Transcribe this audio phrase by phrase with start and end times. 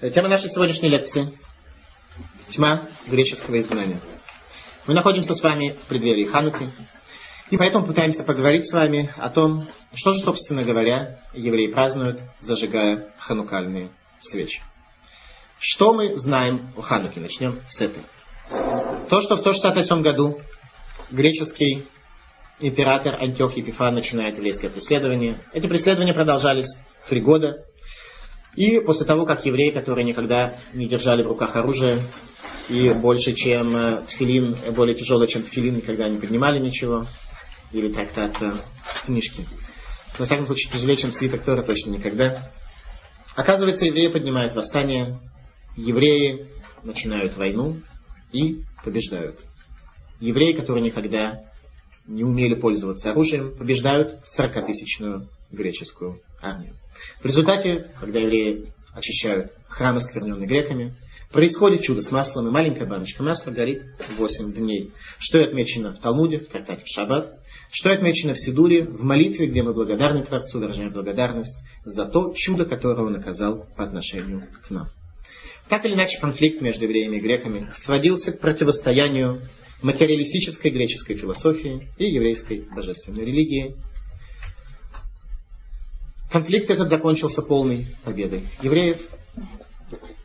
[0.00, 1.38] Тема нашей сегодняшней лекции–
[2.48, 4.00] тьма греческого изгнания.
[4.86, 6.70] Мы находимся с вами в преддверии Хануки,
[7.50, 13.12] и поэтому пытаемся поговорить с вами о том, что же, собственно говоря, евреи празднуют, зажигая
[13.18, 13.90] ханукальные
[14.20, 14.62] свечи.
[15.58, 17.20] Что мы знаем о Хануке?
[17.20, 18.06] Начнем с этого.
[19.10, 20.40] То, что в 168 году
[21.10, 21.84] греческий
[22.58, 25.36] император Антиох Епифан начинает еврейское преследование.
[25.52, 27.66] Эти преследования продолжались три года,
[28.54, 32.02] и после того, как евреи, которые никогда не держали в руках оружие,
[32.68, 37.06] и больше, чем э, тфилин, более тяжелый, чем тфилин, никогда не поднимали ничего,
[37.72, 38.52] или трактат э,
[39.06, 39.44] книжки.
[40.18, 42.52] Во всяком случае, тяжелее, чем свиток Тора, точно никогда.
[43.36, 45.20] Оказывается, евреи поднимают восстание,
[45.76, 46.46] евреи
[46.82, 47.76] начинают войну
[48.32, 49.38] и побеждают.
[50.20, 51.40] Евреи, которые никогда
[52.06, 56.74] не умели пользоваться оружием, побеждают 40-тысячную греческую армию.
[57.20, 60.94] В результате, когда евреи очищают храм, оскверненный греками,
[61.30, 63.82] происходит чудо с маслом, и маленькая баночка масла горит
[64.18, 64.92] 8 дней.
[65.18, 67.38] Что и отмечено в Талмуде, в трактате в Шаббат,
[67.70, 72.32] что и отмечено в Сидуре, в молитве, где мы благодарны Творцу, выражаем благодарность за то
[72.34, 74.88] чудо, которое Он оказал по отношению к нам.
[75.68, 79.42] Так или иначе, конфликт между евреями и греками сводился к противостоянию
[79.82, 83.76] материалистической греческой философии и еврейской божественной религии,
[86.30, 89.00] Конфликт этот закончился полной победой евреев,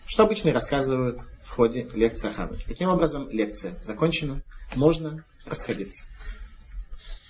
[0.06, 2.64] что обычно рассказывают в ходе лекции Хануки.
[2.68, 4.44] Таким образом, лекция закончена,
[4.76, 6.06] можно расходиться.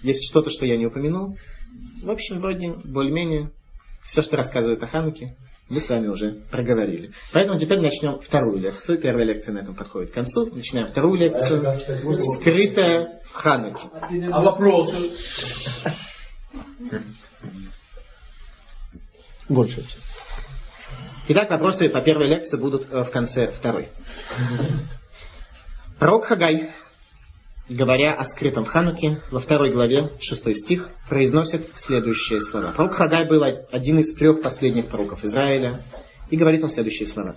[0.02, 1.38] Есть что-то, что я не упомянул,
[2.02, 3.52] в общем, вроде более-менее
[4.06, 5.36] все, что рассказывают о Хануке,
[5.68, 7.12] мы с вами уже проговорили.
[7.34, 9.02] Поэтому теперь начнем вторую лекцию.
[9.02, 10.46] Первая лекция на этом подходит к концу.
[10.54, 11.80] Начинаем вторую лекцию.
[12.36, 13.90] Скрытая в Хануке.
[14.32, 15.12] А вопросы?
[19.50, 19.86] Больше.
[21.28, 23.90] Итак, вопросы по первой лекции будут э, в конце второй.
[26.00, 26.72] Пророк Хагай,
[27.70, 32.74] говоря о скрытом Хануке, во второй главе, шестой стих, произносит следующие слова.
[32.76, 35.82] Пророк Хагай был один из трех последних пророков Израиля,
[36.30, 37.36] и говорит он следующие слова.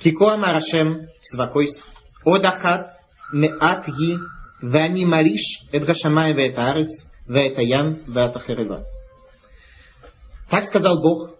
[0.00, 1.86] Кикоа Марашем Цвакойс,
[2.24, 2.98] Одахат
[3.32, 4.18] Меат Ги,
[4.62, 8.86] Вани Мариш, Эдгашамай Ветарец, Ветаям, Ветахерева.
[10.48, 11.30] Так сказал Бог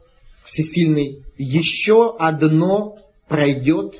[0.44, 2.98] Всесильный, еще одно
[3.28, 3.94] пройдет,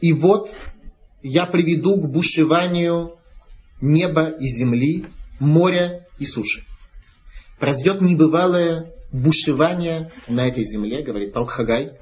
[0.00, 0.50] и вот
[1.22, 3.16] я приведу к бушеванию
[3.80, 5.06] неба и земли,
[5.38, 6.64] моря и суши.
[7.60, 11.98] Произойдет небывалое бушевание на этой земле, говорит Пророк Хагай.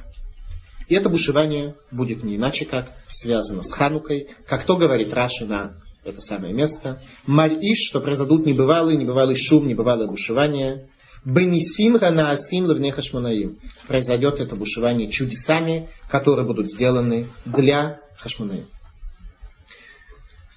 [0.88, 5.74] И это бушевание будет не иначе, как связано с Ханукой, как то говорит Раши на
[6.04, 7.02] это самое место.
[7.26, 10.88] Мариш, что произойдут небывалый, небывалый шум, небывалое бушевание–
[11.24, 13.58] Бенисим Ганаасим Левне Хашманаим.
[13.86, 18.68] Произойдет это бушевание чудесами, которые будут сделаны для Хашманаим.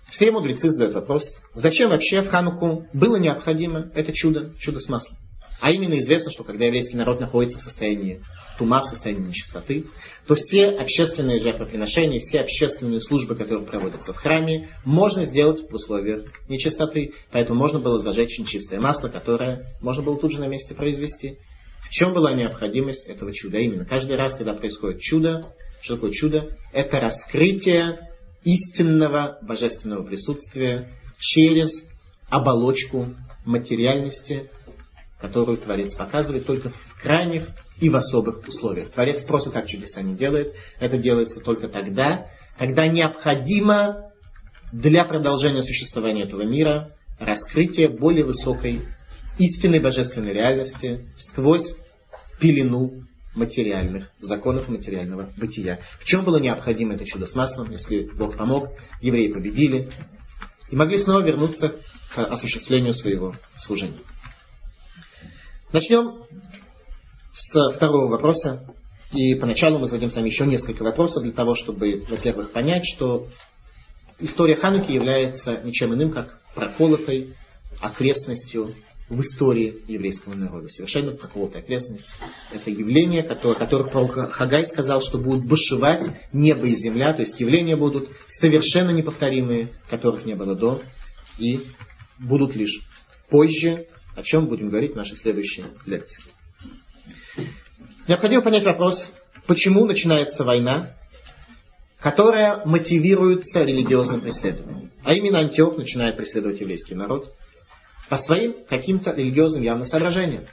[0.10, 5.18] Все мудрецы задают вопрос, зачем вообще в Хануку было необходимо это чудо, чудо с маслом?
[5.60, 8.22] А именно известно, что когда еврейский народ находится в состоянии
[8.58, 9.86] тума, в состоянии нечистоты,
[10.28, 16.26] то все общественные жертвоприношения, все общественные службы, которые проводятся в храме, можно сделать в условиях
[16.50, 17.14] нечистоты.
[17.32, 21.38] Поэтому можно было зажечь нечистое масло, которое можно было тут же на месте произвести.
[21.82, 23.60] В чем была необходимость этого чуда?
[23.60, 26.58] Именно каждый раз, когда происходит чудо, что такое чудо?
[26.72, 28.00] Это раскрытие
[28.44, 31.86] истинного божественного присутствия через
[32.30, 33.16] оболочку
[33.46, 34.50] материальности,
[35.24, 37.48] которую Творец показывает только в крайних
[37.80, 38.90] и в особых условиях.
[38.90, 40.54] Творец просто так чудеса не делает.
[40.82, 44.12] Это делается только тогда, когда необходимо
[44.74, 48.82] для продолжения существования этого мира раскрытие более высокой
[49.38, 51.78] истинной божественной реальности сквозь
[52.42, 55.80] пелену материальных законов материального бытия.
[56.02, 59.90] В чем было необходимо это чудо с маслом, если Бог помог, евреи победили
[60.70, 61.78] и могли снова вернуться
[62.14, 64.00] к осуществлению своего служения.
[65.74, 66.26] Начнем
[67.34, 68.64] с второго вопроса.
[69.12, 73.28] И поначалу мы зададим с вами еще несколько вопросов для того, чтобы, во-первых, понять, что
[74.20, 77.34] история Хануки является ничем иным, как проколотой
[77.82, 78.76] окрестностью
[79.10, 80.70] в истории еврейского народа.
[80.70, 82.06] Совершенно проколотая окрестность.
[82.52, 87.40] Это явление, которое, которое пророк Хагай сказал, что будут бушевать небо и земля, то есть
[87.40, 90.84] явления будут совершенно неповторимые, которых не было до,
[91.40, 91.66] и
[92.20, 92.80] будут лишь
[93.32, 96.24] позже о чем будем говорить в нашей следующей лекции.
[98.08, 99.10] Необходимо понять вопрос,
[99.48, 100.96] почему начинается война,
[102.00, 104.92] которая мотивируется религиозным преследованием.
[105.04, 107.34] А именно Антиох начинает преследовать еврейский народ
[108.10, 110.46] по своим каким-то религиозным явно соображениям.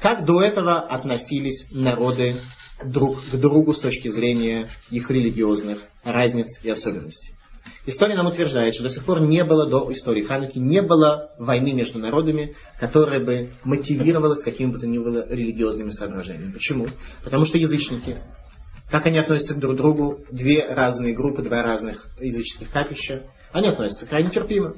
[0.00, 2.40] Как до этого относились народы
[2.84, 7.34] друг к другу с точки зрения их религиозных разниц и особенностей.
[7.86, 11.72] История нам утверждает, что до сих пор не было до истории Хануки, не было войны
[11.72, 16.52] между народами, которая бы мотивировалась какими бы то ни было религиозными соображениями.
[16.52, 16.88] Почему?
[17.22, 18.22] Потому что язычники,
[18.90, 24.06] как они относятся друг к другу, две разные группы, два разных языческих капища, они относятся
[24.06, 24.74] крайне терпимо.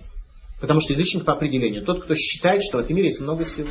[0.61, 3.67] Потому что язычник по определению, тот, кто считает, что в этом мире есть много сил,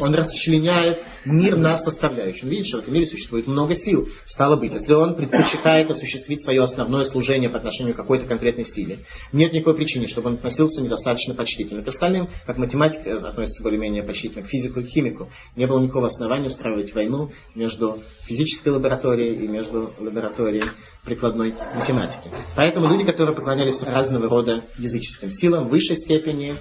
[0.00, 2.44] он расчленяет мир на составляющие.
[2.44, 4.08] Он видит, что в этом мире существует много сил.
[4.24, 9.00] Стало быть, если он предпочитает осуществить свое основное служение по отношению к какой-то конкретной силе,
[9.32, 14.42] нет никакой причины, чтобы он относился недостаточно почтительно к остальным, как математик относится более-менее почтительно
[14.42, 15.30] к физику и к химику.
[15.54, 20.70] Не было никакого основания устраивать войну между физической лабораторией и между лабораторией
[21.04, 22.30] прикладной математики.
[22.54, 26.56] Поэтому люди, которые поклонялись разного рода языческим силам, в высшей степени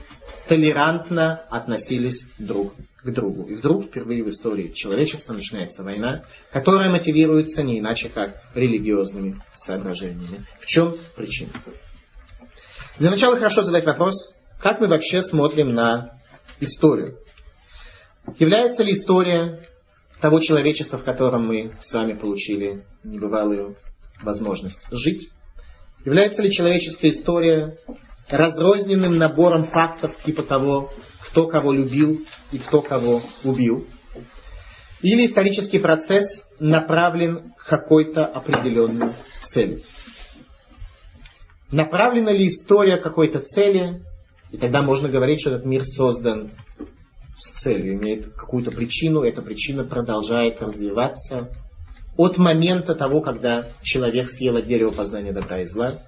[0.48, 2.74] толерантно относились друг
[3.04, 3.44] к другу.
[3.44, 10.46] И вдруг впервые в истории человечества начинается война, которая мотивируется не иначе, как религиозными соображениями.
[10.60, 11.52] В чем причина?
[12.98, 16.20] Для начала хорошо задать вопрос, как мы вообще смотрим на
[16.60, 17.18] историю.
[18.38, 19.66] Является ли история
[20.20, 23.76] того человечества, в котором мы с вами получили небывалую
[24.24, 25.30] возможность жить?
[26.06, 27.78] Является ли человеческая история
[28.30, 30.92] разрозненным набором фактов типа того,
[31.28, 33.88] кто кого любил и кто кого убил?
[35.02, 39.84] Или исторический процесс направлен к какой-то определенной цели?
[41.72, 44.04] Направлена ли история какой-то цели,
[44.52, 46.52] и тогда можно говорить, что этот мир создан
[47.38, 51.50] с целью, имеет какую-то причину, эта причина продолжает развиваться
[52.22, 56.04] от момента того, когда человек съел от дерева познания добра и зла,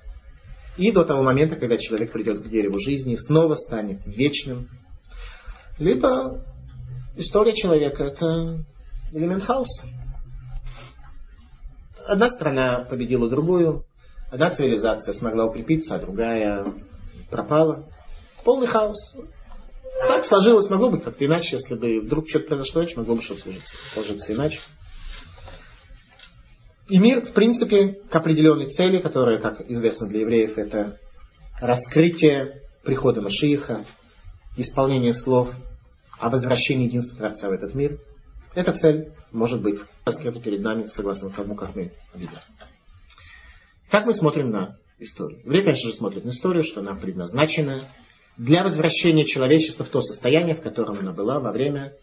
[0.78, 4.70] и до того момента, когда человек придет к дереву жизни и снова станет вечным.
[5.80, 6.46] Либо
[7.16, 8.64] история человека– это
[9.12, 9.88] элемент хаоса.
[12.06, 13.84] Одна страна победила другую,
[14.32, 16.64] одна цивилизация смогла укрепиться, а другая
[17.32, 17.88] пропала.
[18.44, 19.16] Полный хаос.
[20.08, 23.78] Так сложилось, могло быть как-то иначе, если бы вдруг что-то произошло, могло бы что-то сложиться,
[23.94, 24.60] сложиться иначе.
[26.90, 31.00] И мир, в принципе, к определенной цели, которая, как известно для евреев, это
[31.62, 33.86] раскрытие прихода Машииха,
[34.58, 35.50] исполнение слов
[36.20, 38.00] о возвращении единства Творца в этот мир.
[38.54, 42.38] Эта цель может быть раскрыта перед нами, согласно тому, как мы видим.
[43.90, 45.40] Как мы смотрим на историю?
[45.46, 47.90] Евреи, конечно же, смотрят на историю, что она предназначена
[48.38, 51.94] для возвращения человечества в то состояние, в котором она была во время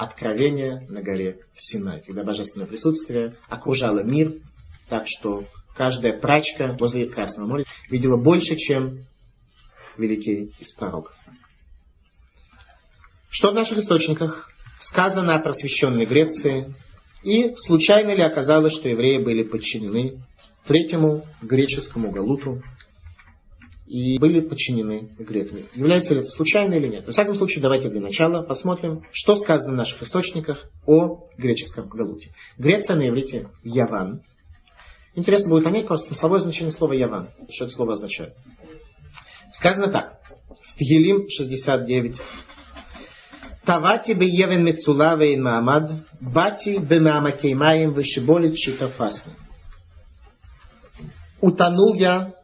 [0.00, 4.32] откровения на горе Синай, когда божественное присутствие окружало мир,
[4.88, 5.44] так что
[5.76, 9.04] каждая прачка возле Красного моря видела больше, чем
[9.98, 11.14] великий из пророков.
[13.28, 16.74] Что в наших источниках сказано о просвещенной Греции,
[17.22, 20.22] и случайно ли оказалось, что евреи были подчинены
[20.66, 22.62] третьему греческому галуту,
[23.90, 25.64] и были подчинены греками.
[25.74, 27.06] Является ли это случайно или нет?
[27.06, 32.30] Во всяком случае, давайте для начала посмотрим, что сказано в наших источниках о греческом галуте.
[32.56, 34.22] Греция на иврите Яван.
[35.16, 37.30] Интересно будет понять просто смысловое значение слова Яван.
[37.50, 38.34] Что это слово означает.
[39.50, 40.20] Сказано так.
[40.62, 42.16] В Тгилим 69.
[43.64, 45.90] Тавати бы евен мецулаве ин маамад,
[46.20, 49.32] бати бы маамакеймаем вышиболит шикафасны.
[51.40, 52.34] Утонул я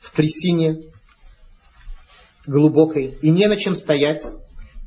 [0.00, 0.92] в трясине
[2.46, 4.22] глубокой, и не на чем стоять.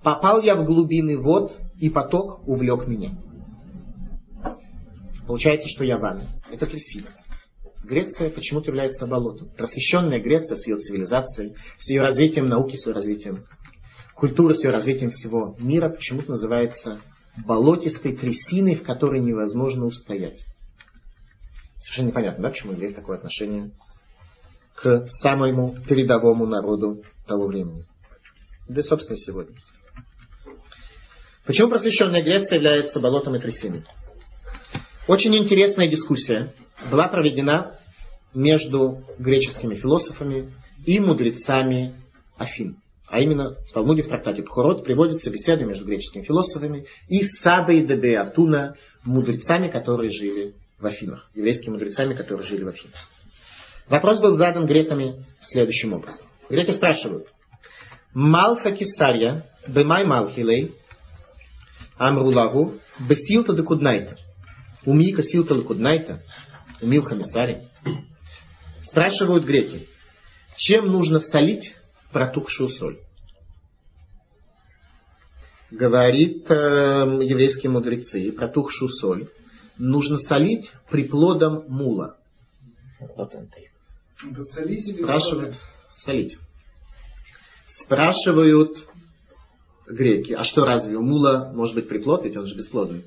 [0.03, 3.17] Попал я в глубины вод, и поток увлек меня.
[5.25, 6.27] Получается, что я вами.
[6.51, 7.09] Это трясина.
[7.83, 9.49] Греция почему-то является болотом.
[9.57, 13.45] Просвещенная Греция с ее цивилизацией, с ее развитием науки, с ее развитием
[14.15, 17.01] культуры, с ее развитием всего мира почему-то называется
[17.45, 20.45] болотистой трясиной, в которой невозможно устоять.
[21.79, 23.71] Совершенно непонятно, да, почему евреи такое отношение
[24.75, 27.85] к самому передовому народу того времени.
[28.67, 29.55] Да и, собственно, сегодня.
[31.45, 33.83] Почему просвещенная Греция является болотом и трясиной?
[35.07, 36.53] Очень интересная дискуссия
[36.89, 37.77] была проведена
[38.33, 40.53] между греческими философами
[40.85, 41.95] и мудрецами
[42.37, 42.77] Афин.
[43.09, 48.17] А именно в Талмуде в трактате Пхорот приводится беседа между греческими философами и Сабой де
[48.17, 52.95] Атуна, мудрецами, которые жили в Афинах, еврейскими мудрецами, которые жили в Афинах.
[53.87, 56.25] Вопрос был задан греками следующим образом.
[56.49, 57.27] Греки спрашивают.
[58.13, 60.75] Малха Кисария, бемай малхилей,
[61.97, 64.17] амрулагу, бесилта декуднайта.
[64.85, 66.21] Умика силта декуднайта,
[66.81, 67.67] умилха мисари.
[68.81, 69.87] Спрашивают греки,
[70.57, 71.75] чем нужно солить
[72.11, 72.99] протухшую соль?
[75.71, 79.29] Говорит э, еврейские мудрецы, протухшую соль
[79.77, 82.17] нужно солить приплодом мула?
[84.23, 85.55] Или Спрашивают,
[85.89, 86.37] солить.
[87.65, 88.87] Спрашивают
[89.87, 93.05] греки, а что разве у мула может быть приплод, ведь он же бесплодный?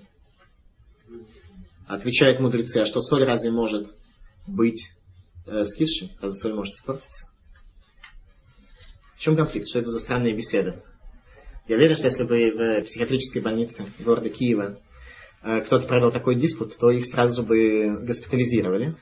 [1.87, 3.88] Отвечают мудрецы, а что соль разве может
[4.46, 4.90] быть
[5.46, 6.12] э, скисшей?
[6.20, 7.28] Разве соль может испортиться?
[9.16, 9.68] В чем конфликт?
[9.68, 10.82] Что это за странные беседы?
[11.68, 14.80] Я уверен, что если бы в психиатрической больнице города Киева
[15.42, 18.96] э, кто-то провел такой диспут, то их сразу бы госпитализировали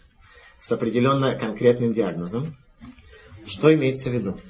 [0.60, 2.56] с определенно конкретным диагнозом.
[3.46, 4.40] Что имеется в виду?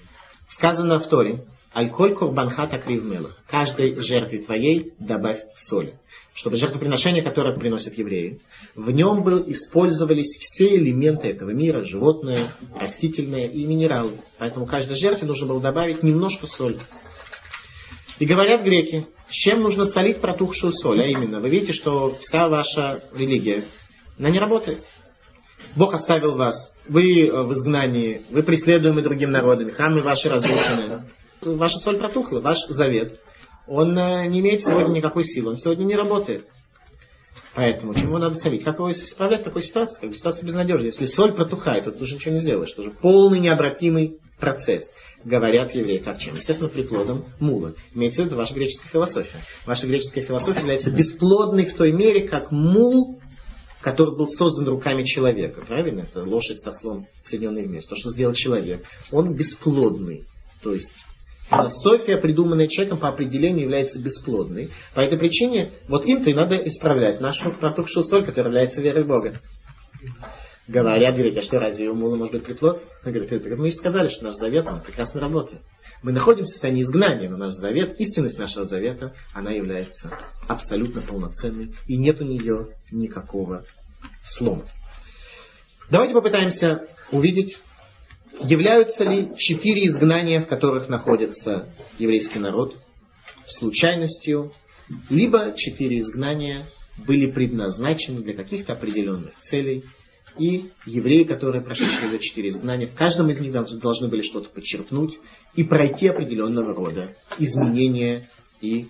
[0.48, 1.44] Сказано в Торе,
[1.74, 3.36] Аль-коль такрив мелах.
[3.48, 5.98] Каждой жертве твоей добавь соли.
[6.32, 8.40] Чтобы жертвоприношение, которое приносят евреи,
[8.76, 14.20] в нем был, использовались все элементы этого мира, животное, растительное и минералы.
[14.38, 16.78] Поэтому каждой жертве нужно было добавить немножко соли.
[18.20, 21.02] И говорят греки, с чем нужно солить протухшую соль?
[21.02, 23.64] А именно, вы видите, что вся ваша религия,
[24.18, 24.78] она не работает.
[25.76, 26.72] Бог оставил вас.
[26.88, 31.04] Вы в изгнании, вы преследуемы другим народами, храмы ваши разрушены
[31.44, 33.20] ваша соль протухла, ваш завет,
[33.66, 36.46] он э, не имеет сегодня никакой силы, он сегодня не работает.
[37.54, 38.64] Поэтому чему надо солить?
[38.64, 40.00] Как его исправлять в такой ситуации?
[40.00, 40.86] Как бы ситуация безнадежна.
[40.86, 42.72] Если соль протухает, то ты уже ничего не сделаешь.
[42.72, 44.90] Это уже полный необратимый процесс.
[45.24, 46.34] Говорят евреи, как чем?
[46.34, 47.74] Естественно, приплодом мула.
[47.94, 49.38] Имеется в виду ваша греческая философия.
[49.66, 53.20] Ваша греческая философия является бесплодной в той мере, как мул,
[53.84, 55.60] который был создан руками человека.
[55.60, 56.00] Правильно?
[56.10, 57.90] Это лошадь со слом соединенные вместе.
[57.90, 58.82] То, что сделал человек.
[59.12, 60.24] Он бесплодный.
[60.62, 60.90] То есть
[61.50, 64.70] Философия, придуманная человеком, по определению является бесплодной.
[64.94, 69.38] По этой причине вот им-то и надо исправлять нашу протухшую соль, которая является верой Бога.
[70.66, 72.82] Говорят, говорят, а что, разве у мула может быть приплод?
[73.04, 75.60] Говорят, мы же сказали, что наш завет, он прекрасно работает.
[76.04, 81.74] Мы находимся в состоянии изгнания, но наш завет, истинность нашего завета, она является абсолютно полноценной,
[81.86, 83.64] и нет у нее никакого
[84.22, 84.66] слома.
[85.90, 87.58] Давайте попытаемся увидеть
[88.40, 91.68] Являются ли четыре изгнания, в которых находится
[91.98, 92.76] еврейский народ,
[93.46, 94.52] случайностью,
[95.08, 96.66] либо четыре изгнания
[97.06, 99.84] были предназначены для каких-то определенных целей,
[100.38, 105.18] и евреи, которые прошли через четыре изгнания, в каждом из них должны были что-то подчеркнуть
[105.54, 108.28] и пройти определенного рода изменения
[108.60, 108.88] и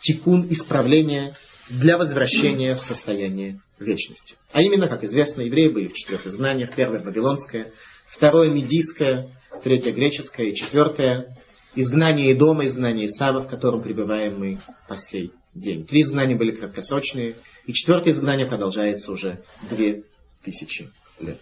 [0.00, 1.34] тикун, исправления
[1.68, 4.36] для возвращения в состояние вечности.
[4.52, 6.74] А именно, как известно, евреи были в четырех изгнаниях.
[6.74, 7.72] Первое Вавилонское,
[8.06, 9.30] второе медийское,
[9.62, 11.36] третье греческое и четвертое
[11.74, 15.86] изгнание дома, изгнание Исава, в котором пребываем мы по сей день.
[15.86, 20.04] Три изгнания были краткосрочные, и четвертое изгнание продолжается уже две
[20.44, 21.40] тысячи лет.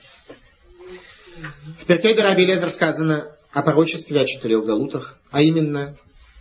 [1.80, 5.96] В Перкейде Раби сказано о пророчестве о четырех галутах, а именно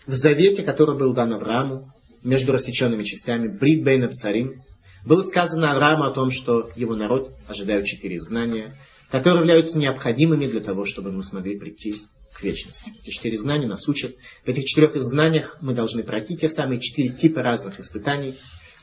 [0.05, 1.91] в завете, который был дан Аврааму
[2.23, 4.63] между рассеченными частями Брит Бейн Абсарим,
[5.05, 8.75] было сказано Аврааму о том, что его народ ожидают четыре изгнания,
[9.09, 11.95] которые являются необходимыми для того, чтобы мы смогли прийти
[12.33, 12.91] к вечности.
[13.01, 14.15] Эти четыре знания нас учат.
[14.45, 18.35] В этих четырех изгнаниях мы должны пройти те самые четыре типа разных испытаний,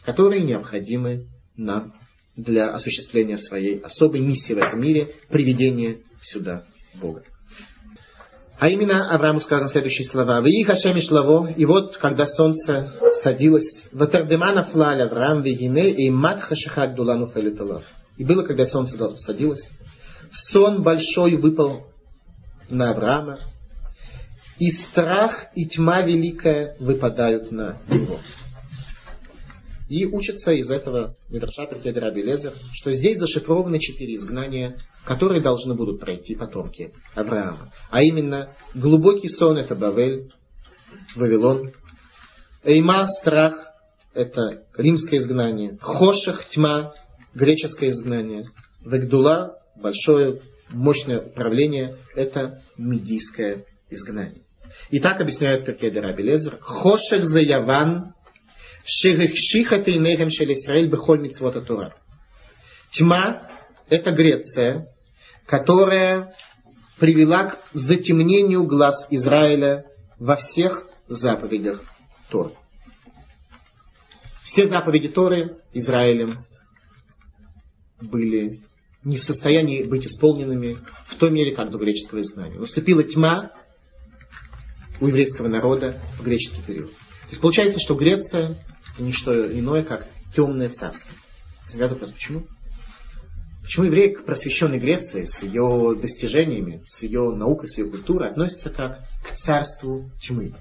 [0.04, 1.94] которые необходимы нам
[2.38, 6.62] для осуществления своей особой миссии в этом мире, приведения сюда
[6.94, 7.24] Бога.
[8.58, 10.40] А именно Аврааму сказано следующие слова.
[10.40, 12.92] «Вии Хашем Ишлаво, и вот, когда солнце
[13.22, 17.84] садилось, «Ватардемана флаль Авраам вегине и мат хашихак дулану фалиталав».
[18.16, 19.68] И было, когда солнце садилось,
[20.32, 21.86] сон большой выпал
[22.68, 23.38] на Авраама,
[24.58, 28.18] и страх и тьма великая выпадают на него.
[29.88, 35.74] И учится из этого Мидраша Перкеда Раби Лезер, что здесь зашифрованы четыре изгнания, которые должны
[35.74, 37.72] будут пройти потомки Авраама.
[37.90, 40.30] А именно, глубокий сон это Бавель,
[41.16, 41.72] Вавилон,
[42.64, 43.72] Эйма, страх,
[44.12, 46.92] это римское изгнание, Хошах, тьма,
[47.34, 48.44] греческое изгнание,
[48.84, 50.40] Вегдула, большое,
[50.70, 54.42] мощное правление, это медийское изгнание.
[54.90, 56.58] И так объясняет Перкеда Раби Лезер.
[56.60, 58.14] Хошек за Яван,
[58.88, 61.94] шерехшиха тейнехем шел Исраэль бехоль митцвот Тура.
[62.90, 63.50] Тьма–
[63.90, 64.88] это Греция,
[65.46, 66.34] которая
[66.98, 69.84] привела к затемнению глаз Израиля
[70.18, 71.82] во всех заповедях
[72.30, 72.54] Торы.
[74.42, 76.32] Все заповеди Торы Израилем
[78.00, 78.62] были
[79.04, 82.58] не в состоянии быть исполненными в той мере, как до греческого изгнания.
[82.58, 83.52] Наступила тьма
[85.00, 86.90] у еврейского народа в греческий период.
[86.90, 88.58] То есть получается, что Греция
[88.98, 91.14] не что иное, как темное царство.
[91.66, 92.44] Всегда вопрос, почему?
[93.62, 98.70] Почему евреи к просвещенной Греции с ее достижениями, с ее наукой, с ее культурой относятся
[98.70, 100.54] как к царству тьмы?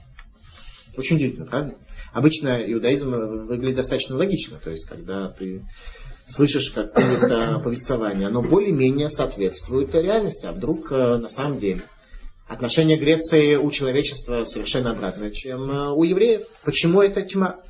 [0.98, 1.76] Очень удивительно, правда?
[2.12, 4.60] Обычно иудаизм выглядит достаточно логично.
[4.62, 5.64] То есть, когда ты
[6.28, 10.46] слышишь какое-то повествование, оно более-менее соответствует реальности.
[10.46, 11.84] А вдруг э, на самом деле
[12.48, 16.44] отношение Греции у человечества совершенно обратное, чем э, у евреев.
[16.66, 17.62] Почему это тьма?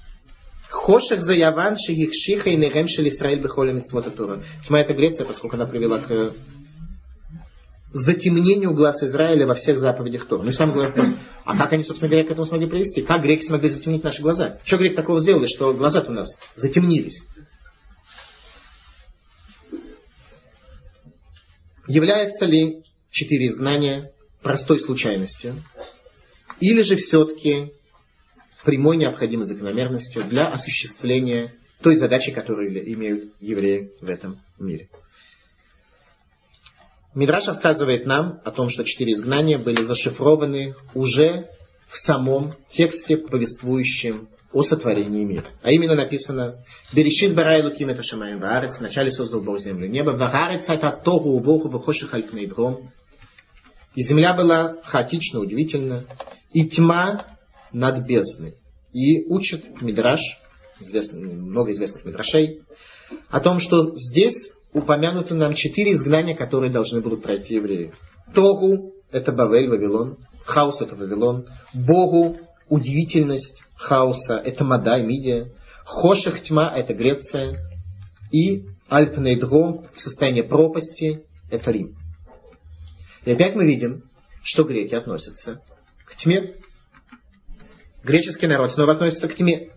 [0.70, 4.42] Хошек за Яван шиихшиха и нерем шель Исраиль бихоля митцвота Тура.
[4.68, 6.34] Тьма это Греция, поскольку она привела к
[7.94, 10.44] затемнению глаз Израиля во всех заповедях Тора.
[10.44, 13.02] Ну и самый главный вопрос, а как они, собственно говоря, к этому смогли привести?
[13.02, 14.60] Как греки смогли затемнить наши глаза?
[14.64, 17.24] Что греки такого сделали, что глаза у нас затемнились?
[21.88, 25.64] Является ли четыре изгнания простой случайностью?
[26.60, 27.72] Или же все-таки
[28.68, 34.90] прямой необходимой закономерностью для осуществления той задачи, которую имеют евреи в этом мире?
[37.16, 41.48] Мидраш рассказывает нам о том, что четыре изгнания были зашифрованы уже
[41.88, 45.48] в самом тексте, повествующем о сотворении мира.
[45.64, 50.66] А именно написано «Берешит барай луким это шамаем ваарец» «Вначале создал Бог землю небо, ваарец
[50.68, 52.92] это тогу увоху вахоших альпней дром».
[53.96, 56.04] И земля была хаотично, удивительна,
[56.52, 57.37] и тьма
[57.72, 58.56] над бездной.
[58.94, 60.22] И учит Мидраш,
[61.14, 62.62] много известных Мидрашей,
[63.30, 67.94] о том, что здесь упомянуты нам четыре изгнания, которые должны будут пройти евреи.
[68.34, 70.18] Тогу– это Бавель, Вавилон.
[70.46, 71.48] Хаос– это Вавилон.
[71.74, 75.52] Богу– удивительность хаоса– это Мадай, Мидия.
[75.86, 77.58] Хоших тьма– это Греция.
[78.32, 81.96] И Альпнейдром– состояние пропасти– это Рим.
[83.26, 84.04] И опять мы видим,
[84.44, 85.62] что греки относятся
[86.06, 86.54] к тьме
[88.08, 89.70] греческий народ снова относится к тьме.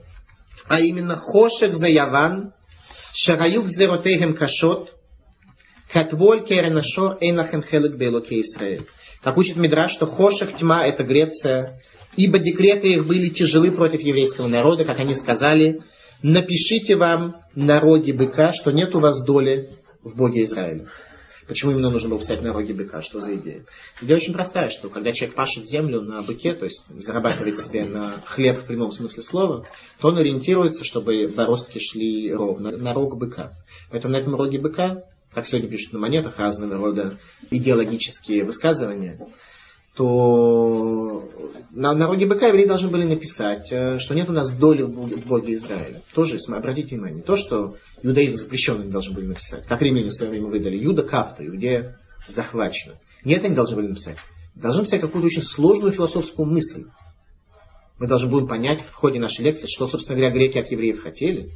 [0.68, 2.52] А именно хошек за яван,
[3.12, 4.94] шараюк зеротегем кашот,
[5.92, 8.86] катволь керенашор эйнахен хелек белоке Исраэль.
[9.22, 11.82] Как учит Мидраш, что хошек тьма это Греция,
[12.16, 15.82] ибо декреты их были тяжелы против еврейского народа, как они сказали,
[16.22, 19.70] напишите вам народе быка, что нет у вас доли
[20.02, 20.86] в Боге Израиля.
[21.50, 23.02] Почему именно нужно было писать на роге быка?
[23.02, 23.64] Что за идея?
[24.00, 28.22] Идея очень простая, что когда человек пашет землю на быке, то есть зарабатывает себе на
[28.24, 29.66] хлеб в прямом смысле слова,
[29.98, 33.50] то он ориентируется, чтобы бороздки шли ровно на рог быка.
[33.90, 35.02] Поэтому на этом роге быка,
[35.34, 37.18] как сегодня пишут на монетах разного рода
[37.50, 39.18] идеологические высказывания,
[39.96, 41.28] то
[41.72, 45.54] на народе быка евреи должны были написать, э, что нет у нас доли в Боге
[45.54, 46.02] Израиля.
[46.14, 49.66] Тоже, обратите внимание, то, что иудаизм запрещенный должны были написать.
[49.66, 50.76] Как римляне в свое время выдали.
[50.76, 51.98] Юда капта, иудея
[52.28, 52.94] захвачена.
[53.24, 54.16] Нет, они должны были написать.
[54.54, 56.84] Должны написать какую-то очень сложную философскую мысль.
[57.98, 61.50] Мы должны будем понять в ходе нашей лекции, что, собственно говоря, греки от евреев хотели.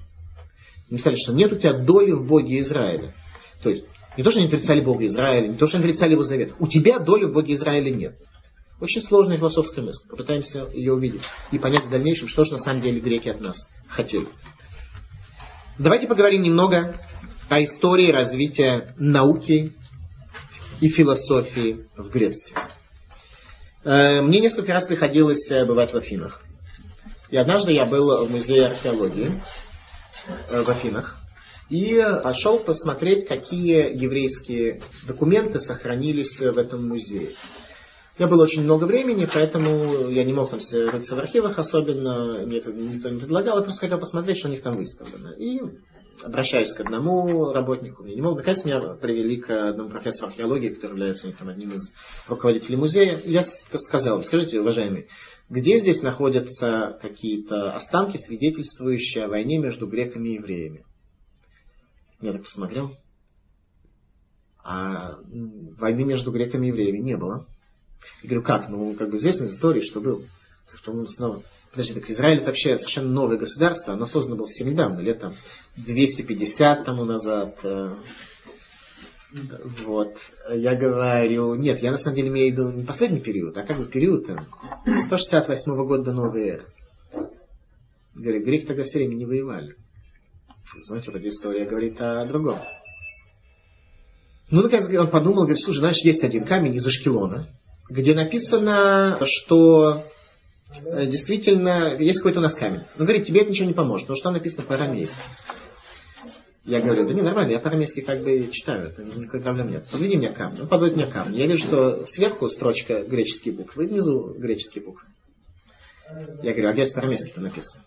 [0.90, 3.14] Написали, что нет у тебя доли в Боге Израиля.
[3.62, 3.84] То есть,
[4.16, 6.54] не то, что они отрицали Бога Израиля, не то, что они отрицали его завет.
[6.58, 8.16] У тебя доли в Боге Израиля нет.
[8.80, 10.06] Очень сложная философская мысль.
[10.08, 13.68] Попытаемся ее увидеть и понять в дальнейшем, что же на самом деле греки от нас
[13.88, 14.28] хотели.
[15.78, 17.00] Давайте поговорим немного
[17.48, 19.72] о истории развития науки
[20.80, 22.54] и философии в Греции.
[23.84, 26.42] Э, мне несколько раз приходилось э, бывать в Афинах.
[27.30, 29.32] И однажды я был в музее археологии
[30.48, 31.23] э, в Афинах
[31.68, 37.30] и пошел посмотреть, какие еврейские документы сохранились в этом музее.
[38.16, 42.46] У меня было очень много времени, поэтому я не мог там рыться в архивах особенно,
[42.46, 45.32] мне это никто не предлагал, я просто хотел посмотреть, что у них там выставлено.
[45.32, 45.60] И
[46.22, 50.92] обращаюсь к одному работнику, мне не мог, наконец меня привели к одному профессору археологии, который
[50.92, 51.92] является у них там одним из
[52.28, 53.18] руководителей музея.
[53.18, 55.08] И я сказал, скажите, уважаемый,
[55.48, 60.84] где здесь находятся какие-то останки, свидетельствующие о войне между греками и евреями?
[62.20, 62.96] Я так посмотрел.
[64.62, 65.18] А
[65.78, 67.46] войны между греками и евреями не было.
[68.22, 68.68] Я говорю, как?
[68.68, 70.24] Ну, как бы известно из истории, что был.
[70.66, 71.42] Что снова...
[71.70, 75.34] Подожди, так Израиль это вообще совершенно новое государство, оно создано было совсем недавно, лет там
[75.76, 77.56] 250 тому назад.
[77.64, 77.96] Э,
[79.84, 80.16] вот.
[80.50, 83.78] Я говорю, нет, я на самом деле имею в виду не последний период, а как
[83.78, 84.46] бы период там,
[85.06, 86.66] 168 года до новой эры.
[88.14, 89.74] Говорю, греки тогда все время не воевали.
[90.84, 92.60] Знаете, вот эта история говорит о другом.
[94.50, 97.48] Ну, наконец, он подумал, говорит, слушай, знаешь, есть один камень из Ашкелона,
[97.88, 100.04] где написано, что
[100.84, 102.82] э, действительно есть какой-то у нас камень.
[102.96, 105.16] Но говорит, тебе это ничего не поможет, потому что там написано по-арамейски.
[106.64, 109.86] Я говорю, да не, нормально, я по-арамейски как бы читаю, это никакой проблем нет.
[109.90, 110.62] Подведи мне камень.
[110.62, 111.36] Он подводит мне камень.
[111.36, 115.06] Я вижу, что сверху строчка греческие буквы, внизу греческие буквы.
[116.42, 117.82] Я говорю, а где по-арамейски-то написано?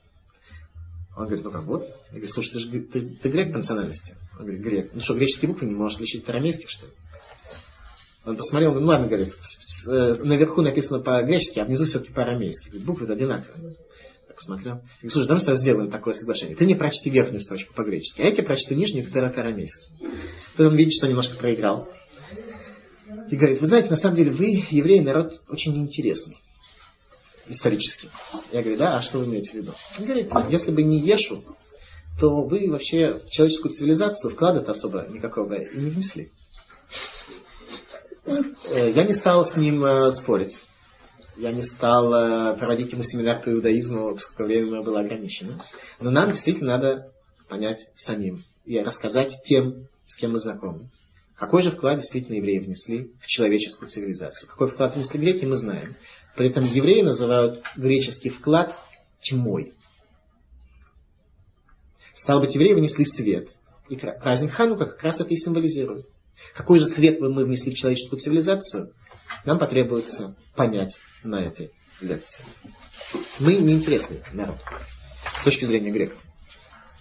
[1.18, 1.82] Он говорит, ну как вот.
[2.12, 4.16] Я говорю, слушай, ты же ты, ты грек по национальности?
[4.34, 4.92] Он говорит, грек.
[4.94, 6.92] Ну что, греческие буквы не можешь отличить от арамейских, что ли?
[8.24, 9.30] Он посмотрел, ну ладно, говорит,
[9.88, 12.68] наверху написано по-гречески, а внизу все-таки по-арамейски.
[12.68, 13.76] Говорит, буквы одинаковые.
[14.36, 14.82] посмотрел.
[15.02, 16.56] И слушай, давай с сделаем такое соглашение.
[16.56, 19.88] Ты не прочти верхнюю строчку по-гречески, а я тебе прочту нижнюю второ-арамейски.
[20.56, 21.90] Потом видит, что немножко проиграл.
[23.32, 26.38] И говорит, вы знаете, на самом деле вы, евреи, народ очень неинтересный
[27.50, 28.10] исторически.
[28.52, 29.74] Я говорю, да, а что вы имеете в виду?
[29.98, 31.44] Он говорит, если бы не Ешу,
[32.20, 36.32] то вы вообще в человеческую цивилизацию вклада-то особо никакого и не внесли.
[38.26, 40.64] Э, я не стал с ним э, спорить.
[41.38, 45.62] Я не стал э, проводить ему семинар по иудаизму, поскольку время было ограничено.
[46.00, 47.12] Но нам действительно надо
[47.48, 50.90] понять самим и рассказать тем, с кем мы знакомы.
[51.38, 54.50] Какой же вклад действительно евреи внесли в человеческую цивилизацию?
[54.50, 55.96] Какой вклад внесли греки, мы знаем.
[56.38, 58.78] При этом евреи называют греческий вклад
[59.22, 59.74] тьмой.
[62.14, 63.56] Стало быть, евреи внесли свет.
[63.90, 66.06] И праздник Ханука как раз это и символизирует.
[66.54, 68.94] Какой же свет мы внесли в человеческую цивилизацию,
[69.46, 71.72] нам потребуется понять на этой
[72.02, 72.46] лекции.
[73.40, 74.60] Мы неинтересный народ
[75.42, 76.20] с точки зрения греков.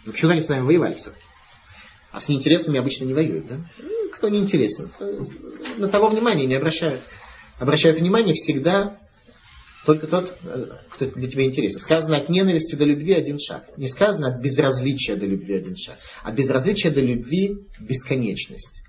[0.07, 1.12] Но почему они с нами воевали все?
[2.11, 3.57] А с неинтересными обычно не воюют, да?
[3.79, 4.90] Ну, кто не интересен?
[5.77, 7.03] На того внимания не обращают.
[7.59, 8.99] Обращают внимание всегда
[9.87, 10.37] только тот,
[10.90, 11.79] кто для тебя интересен.
[11.79, 13.66] Сказано от ненависти до любви один шаг.
[13.77, 15.96] Не сказано от безразличия до любви один шаг.
[16.25, 18.83] От безразличия до любви бесконечность.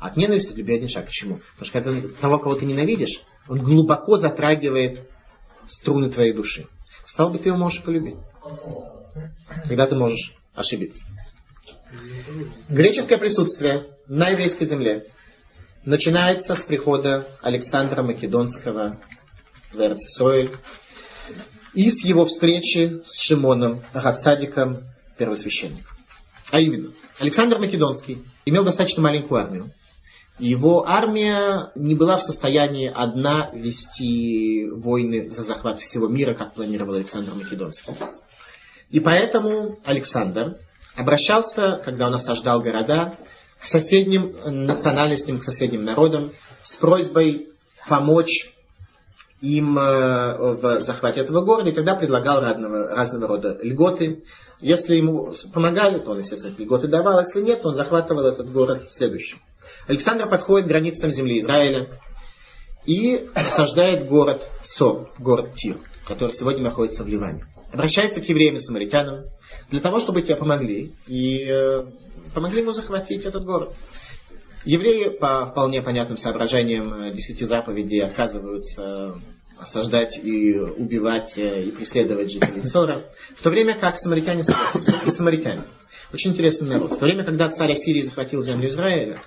[0.00, 1.04] От ненависти до любви один шаг.
[1.04, 1.40] Почему?
[1.58, 5.02] Потому что когда того, кого ты ненавидишь, он глубоко затрагивает
[5.66, 6.66] струны твоей души.
[7.04, 8.16] Стал бы ты его можешь полюбить.
[9.66, 11.04] Когда ты можешь ошибиться.
[12.70, 15.04] Греческое присутствие на еврейской земле
[15.84, 18.98] начинается с прихода Александра Македонского
[19.72, 20.50] в Эрцисроэль
[21.74, 24.84] и с его встречи с Шимоном Агацадиком,
[25.16, 25.96] первосвященником.
[26.50, 29.70] А именно, Александр Македонский имел достаточно маленькую армию.
[30.38, 36.94] Его армия не была в состоянии одна вести войны за захват всего мира, как планировал
[36.94, 37.92] Александр Македонский.
[38.90, 40.56] И поэтому Александр
[40.94, 43.18] обращался, когда он осаждал города,
[43.60, 47.48] к соседним национальностям, к соседним народам с просьбой
[47.88, 48.50] помочь
[49.40, 54.24] им э, в захвате этого города, и тогда предлагал разного, разного рода льготы.
[54.60, 58.26] Если ему помогали, то он, естественно, эти льготы давал, а если нет, то он захватывал
[58.26, 59.38] этот город следующим.
[59.86, 61.88] Александр подходит к границам земли Израиля
[62.84, 67.46] и осаждает город Сор, город Тир, который сегодня находится в Ливане.
[67.72, 69.24] Обращается к евреям и самаритянам
[69.70, 71.84] для того, чтобы те помогли и э,
[72.34, 73.74] помогли ему захватить этот город.
[74.64, 79.20] Евреи по вполне понятным соображениям э, десяти заповедей отказываются
[79.58, 83.04] осаждать и убивать э, и преследовать жителей Цора,
[83.36, 85.62] в то время как самаритяне согласились, и самаритяне.
[86.12, 86.92] Очень интересный народ.
[86.92, 89.20] В то время, когда царь Ассирии захватил землю Израиля,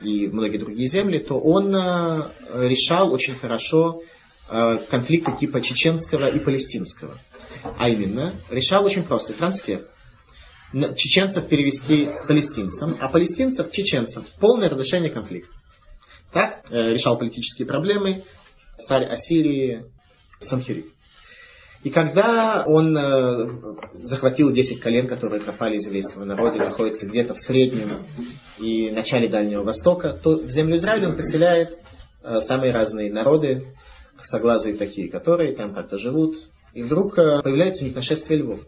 [0.00, 4.02] и многие другие земли, то он э, решал очень хорошо
[4.50, 7.18] э, конфликты типа чеченского и палестинского.
[7.78, 9.86] А именно, решал очень просто трансфер.
[10.96, 14.24] Чеченцев перевести палестинцам, а палестинцев чеченцам.
[14.40, 15.54] Полное разрешение конфликта.
[16.32, 18.24] Так э, решал политические проблемы
[18.78, 19.86] царь Ассирии
[20.38, 20.86] Санхириф.
[21.82, 23.48] И когда он э,
[24.00, 28.06] захватил 10 колен, которые пропали из еврейского народа, находятся где-то в среднем
[28.58, 31.78] и начале Дальнего Востока, то в землю Израиля он поселяет
[32.22, 33.68] э, самые разные народы,
[34.22, 36.36] соглазые такие, которые там как-то живут.
[36.74, 38.60] И вдруг появляется у них нашествие львов.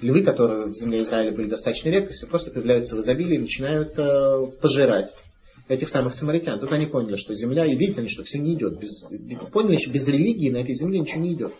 [0.00, 4.46] Львы, которые в земле Израиля были достаточно редкостью, просто появляются в изобилии и начинают э,
[4.60, 5.12] пожирать
[5.68, 6.60] этих самых самаритян.
[6.60, 8.78] Тут они поняли, что земля, и видят они, что все не идет.
[8.78, 8.90] Без,
[9.50, 11.52] поняли, что без религии на этой земле ничего не идет.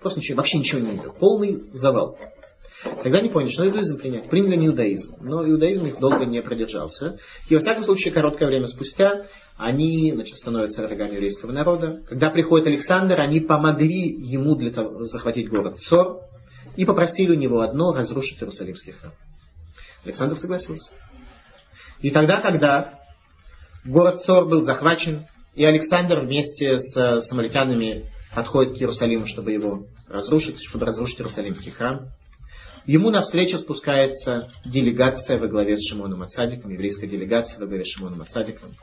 [0.00, 1.16] Просто ничего, вообще ничего не идет.
[1.18, 2.18] Полный завал.
[3.02, 4.28] Тогда не поняли, что иудаизм принять.
[4.28, 5.16] Приняли не иудаизм.
[5.20, 7.16] Но иудаизм их долго не продержался.
[7.48, 9.26] И во всяком случае, короткое время спустя,
[9.56, 12.02] они значит, становятся врагами еврейского народа.
[12.08, 16.20] Когда приходит Александр, они помогли ему для того, захватить город Цор
[16.76, 19.12] и попросили у него одно разрушить Иерусалимский храм.
[20.04, 20.92] Александр согласился.
[22.00, 23.00] И тогда, когда
[23.84, 30.60] город Цор был захвачен, и Александр вместе с самаритянами подходит к Иерусалиму, чтобы его разрушить,
[30.62, 32.08] чтобы разрушить Иерусалимский храм.
[32.86, 38.20] Ему навстречу спускается делегация во главе с Шимоном Ацадиком, еврейская делегация во главе с Шимоном
[38.20, 38.74] Ацадиком.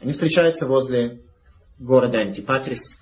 [0.00, 1.22] Они встречаются возле
[1.78, 3.00] города Антипатрис,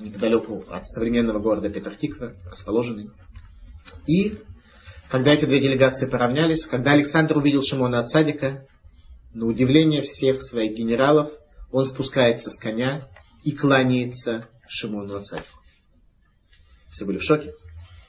[0.00, 3.10] неподалеку от современного города Петартиква, расположенный.
[4.06, 4.38] И
[5.08, 8.66] когда эти две делегации поравнялись, когда Александр увидел Шимона Ацадика,
[9.32, 11.30] на удивление всех своих генералов,
[11.70, 13.08] он спускается с коня
[13.44, 15.60] и кланяется Шимону Ацадику.
[16.90, 17.52] Все были в шоке.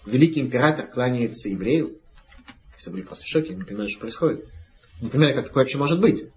[0.05, 1.97] Великий император кланяется еврею.
[2.77, 4.45] Все были просто в шоке, не понимали, что происходит.
[5.01, 6.31] Не понимали, как такое вообще может быть.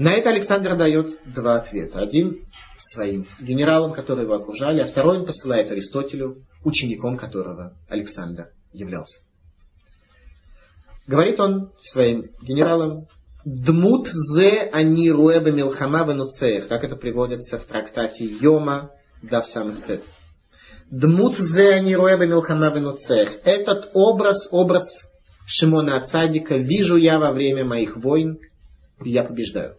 [0.00, 2.00] На это Александр дает два ответа.
[2.00, 2.46] Один
[2.78, 9.20] своим генералам, которые его окружали, а второй он посылает Аристотелю, учеником которого Александр являлся.
[11.06, 13.08] Говорит он своим генералам,
[13.44, 20.02] «Дмут зе они руэбе милхама венуцеях», как это приводится в трактате Йома да самых тет.
[20.90, 23.32] «Дмут зе они руэбе милхама венуцеях».
[23.44, 24.82] Этот образ, образ
[25.44, 28.38] Шимона Ацадика вижу я во время моих войн,
[29.04, 29.76] и я побеждаю.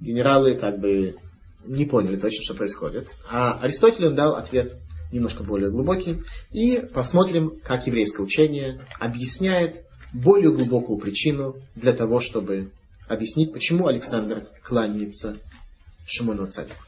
[0.00, 1.16] Генералы как бы
[1.64, 3.08] не поняли точно, что происходит.
[3.28, 4.74] А Аристотель дал ответ
[5.12, 6.22] немножко более глубокий.
[6.52, 12.70] И посмотрим, как еврейское учение объясняет более глубокую причину для того, чтобы
[13.08, 15.38] объяснить, почему Александр кланяется
[16.06, 16.82] Шимону Цадику.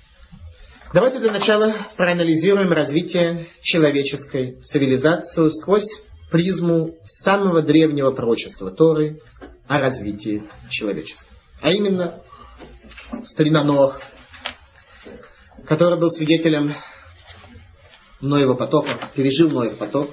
[0.94, 9.20] Давайте для начала проанализируем развитие человеческой цивилизации сквозь призму самого древнего пророчества Торы
[9.66, 11.36] о развитии человечества.
[11.60, 12.22] А именно,
[13.24, 14.00] старина Ноах,
[15.66, 16.74] который был свидетелем
[18.20, 20.10] Ноева потопа, пережил Ноев потоп,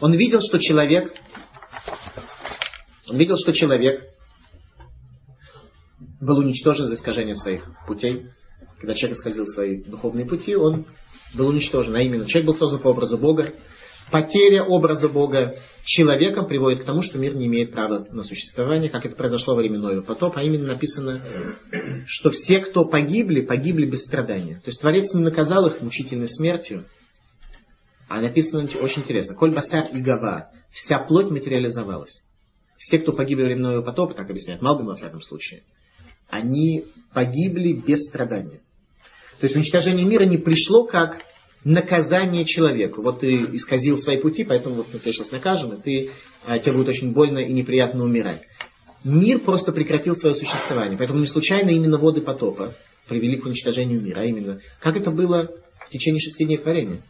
[0.00, 1.14] он видел, что человек,
[3.08, 4.04] он видел, что человек
[6.20, 8.26] был уничтожен за искажение своих путей.
[8.78, 10.86] Когда человек исказил свои духовные пути, он
[11.34, 11.94] был уничтожен.
[11.94, 13.54] А именно, человек был создан по образу Бога,
[14.10, 19.04] Потеря образа Бога человеком приводит к тому, что мир не имеет права на существование, как
[19.04, 21.22] это произошло во время Ноева потопа, а именно написано,
[22.06, 24.56] что все, кто погибли, погибли без страдания.
[24.56, 26.84] То есть Творец не наказал их мучительной смертью,
[28.08, 29.34] а написано очень интересно.
[29.34, 32.22] Коль басар и гава, вся плоть материализовалась.
[32.78, 35.62] Все, кто погибли во время Ноева потопа, так объясняет Малбим во всяком случае,
[36.28, 38.60] они погибли без страдания.
[39.40, 41.22] То есть уничтожение мира не пришло как
[41.66, 43.02] наказание человеку.
[43.02, 46.10] Вот ты исказил свои пути, поэтому вот тебя сейчас накажем, и ты,
[46.46, 48.42] а, тебе будет очень больно и неприятно умирать.
[49.02, 50.96] Мир просто прекратил свое существование.
[50.96, 52.76] Поэтому не случайно именно воды потопа
[53.08, 54.20] привели к уничтожению мира.
[54.20, 55.50] А именно, как это было
[55.84, 57.02] в течение шести дней творения.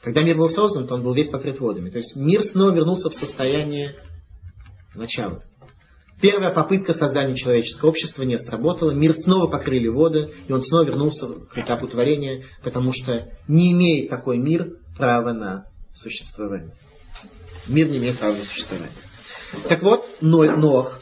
[0.00, 1.90] Когда мир был создан, то он был весь покрыт водами.
[1.90, 3.96] То есть мир снова вернулся в состояние
[4.94, 5.42] начала.
[6.20, 11.26] Первая попытка создания человеческого общества не сработала, мир снова покрыли воды, и он снова вернулся
[11.26, 16.72] к этапу творения, потому что не имеет такой мир права на существование.
[17.66, 18.92] Мир не имеет права на существование.
[19.68, 21.00] Так вот, Нох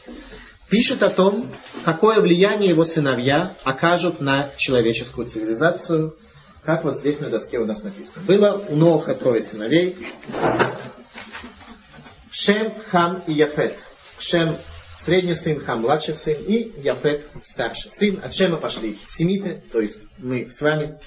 [0.69, 1.51] пишет о том,
[1.85, 6.15] какое влияние его сыновья окажут на человеческую цивилизацию,
[6.63, 8.25] как вот здесь на доске у нас написано.
[8.25, 9.97] Было у Ноха трое сыновей.
[12.31, 13.77] Шем, Хам и Яфет.
[14.17, 14.57] Шем
[15.03, 18.19] средний сын, Хам младший сын и Яфет старший сын.
[18.23, 20.99] От Шема пошли семиты, то есть мы с вами.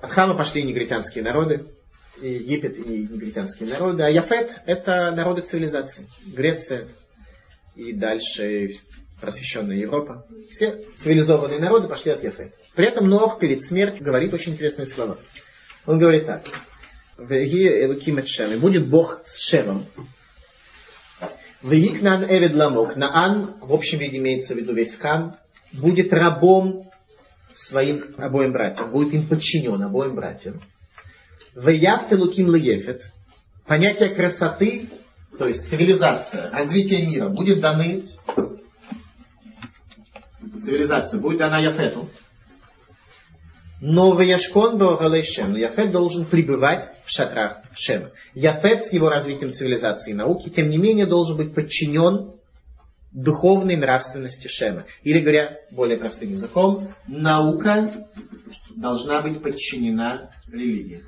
[0.00, 1.66] От Хама пошли негритянские народы,
[2.20, 4.02] и Египет и негритянские народы.
[4.02, 6.06] А Яфет это народы цивилизации.
[6.26, 6.88] Греция
[7.74, 8.70] и дальше
[9.20, 10.26] просвещенная Европа.
[10.50, 12.54] Все цивилизованные народы пошли от Яфет.
[12.74, 15.18] При этом Нох перед смертью говорит очень интересные слова.
[15.86, 16.44] Он говорит так.
[18.58, 19.86] Будет Бог с Шемом,
[21.62, 22.96] Вейкнан Эвид Ламок.
[22.96, 25.36] Наан, в общем виде имеется в виду весь Хам,
[25.72, 26.84] будет рабом
[27.54, 30.60] своим обоим братьям, будет им подчинен обоим братьям.
[31.54, 33.02] Веяфте Луким Леефет.
[33.66, 34.90] Понятие красоты,
[35.38, 38.04] то есть цивилизация, развитие мира, будет даны
[40.66, 42.10] цивилизация будет дана Яфету.
[43.80, 45.52] Но Ваяшкон был Шем.
[45.52, 48.10] Но Яфет должен пребывать в шатрах Шема.
[48.34, 52.32] Яфет с его развитием цивилизации и науки, тем не менее, должен быть подчинен
[53.12, 54.84] духовной нравственности Шема.
[55.02, 58.06] Или говоря более простым языком, наука
[58.76, 61.02] должна быть подчинена религии.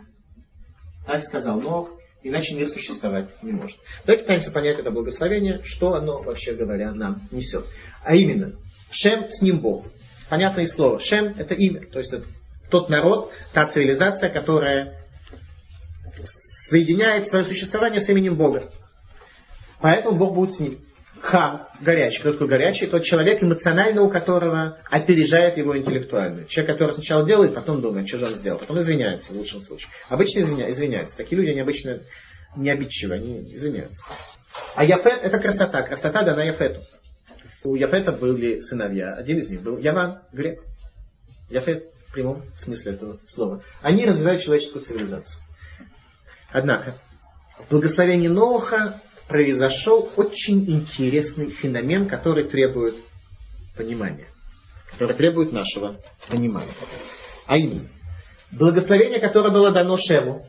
[1.07, 1.91] Так сказал Нох,
[2.23, 3.79] иначе мир существовать не может.
[4.05, 7.65] Давайте пытаемся понять это благословение, что оно, вообще говоря, нам несет.
[8.05, 8.53] А именно,
[8.91, 9.87] Шем с ним Бог.
[10.29, 11.01] Понятное слово.
[11.01, 12.27] Шем это имя, то есть это
[12.71, 14.95] тот народ, та цивилизация, которая
[16.25, 18.71] соединяет свое существование с именем Бога.
[19.81, 20.79] Поэтому Бог будет с ним.
[21.21, 22.21] Хам, горячий.
[22.21, 22.87] Кто такой горячий?
[22.87, 26.45] Тот человек, эмоционально у которого опережает его интеллектуально.
[26.47, 28.59] Человек, который сначала делает, потом думает, что же он сделал.
[28.59, 29.91] Потом извиняется в лучшем случае.
[30.09, 31.17] Обычно извиня, извиняются.
[31.17, 32.01] Такие люди, они обычно
[32.57, 34.05] не обидчивы, они извиняются.
[34.75, 35.83] А Яфет– это красота.
[35.83, 36.83] Красота дана Яфету.
[37.65, 39.15] У Яфета были сыновья.
[39.15, 40.61] Один из них был Яван, грек.
[41.51, 43.63] Яфет в прямом смысле этого слова.
[43.83, 45.43] Они развивают человеческую цивилизацию.
[46.51, 46.99] Однако,
[47.59, 52.97] в благословении Ноха произошел очень интересный феномен, который требует
[53.77, 54.27] понимания.
[54.93, 55.97] Который требует нашего
[56.29, 56.73] понимания.
[57.47, 57.89] А именно,
[58.51, 60.47] благословение, которое было дано Шему,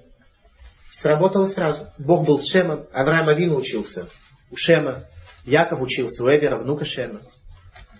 [0.91, 1.87] сработало сразу.
[1.97, 4.07] Бог был с Шемом, Авраам Авину учился
[4.49, 5.05] у Шема,
[5.45, 7.19] Яков учился у Эвера, внука Шема.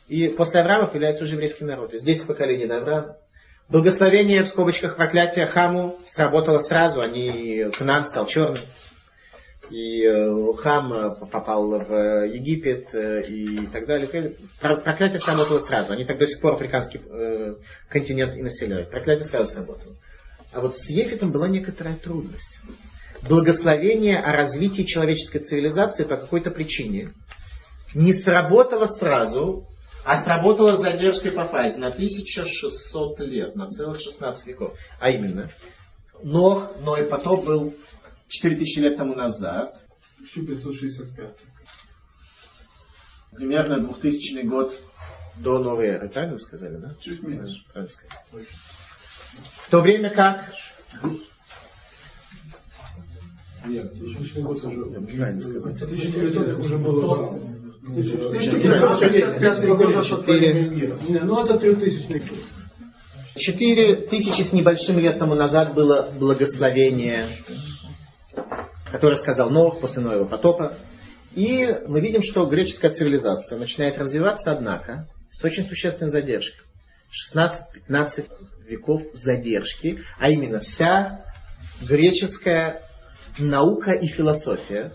[0.08, 1.92] И после Авраама появляется уже еврейский народ.
[1.92, 3.18] Здесь 10 поколений до Авраама.
[3.70, 7.02] Благословение, в скобочках проклятия Хаму сработало сразу.
[7.02, 8.64] Они, Кнан стал черным.
[9.70, 14.36] И э, Хам э, попал в Египет э, и так далее.
[14.60, 15.94] Проклятие сработало сразу.
[15.94, 17.00] Они так до сих пор африканский
[17.90, 18.90] континент и населяют.
[18.90, 19.96] Проклятие сразу сработало.
[20.52, 22.60] А вот с Ефетом была некоторая трудность.
[23.22, 27.12] Благословение о развитии человеческой цивилизации по какой-то причине
[27.94, 29.68] не сработало сразу,
[30.10, 34.76] а сработало с задержкой по фазе на 1600 лет, на целых 16 веков.
[35.00, 35.52] А именно,
[36.24, 37.76] Нох, Ной потоп был
[38.28, 39.80] 4000 лет тому назад.
[40.18, 41.36] 1565.
[43.36, 44.74] Примерно 2000 год
[45.38, 46.10] до новой эры.
[46.10, 46.96] Правильно вы сказали, да?
[47.00, 47.64] Чуть меньше.
[47.72, 48.48] Правильно сказали.
[49.68, 50.52] В то время как...
[53.64, 54.86] Нет, тысячный год уже.
[54.86, 55.72] Правильно сказал.
[55.72, 57.59] 1900 уже было.
[60.04, 62.38] 4, Ну, это 3000 год.
[63.36, 67.28] Четыре тысячи с небольшим лет тому назад было благословение,
[68.92, 70.78] которое сказал Нох после Ноева потопа.
[71.34, 76.66] И мы видим, что греческая цивилизация начинает развиваться, однако, с очень существенной задержкой.
[77.36, 78.26] 16-15
[78.68, 81.24] веков задержки, а именно вся
[81.88, 82.82] греческая
[83.38, 84.92] наука и философия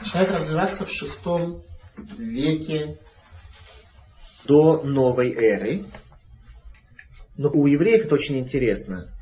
[0.00, 1.62] начинает развиваться в шестом
[2.18, 2.98] веке
[4.44, 5.84] до новой эры.
[7.36, 9.12] Но у евреев это очень интересно.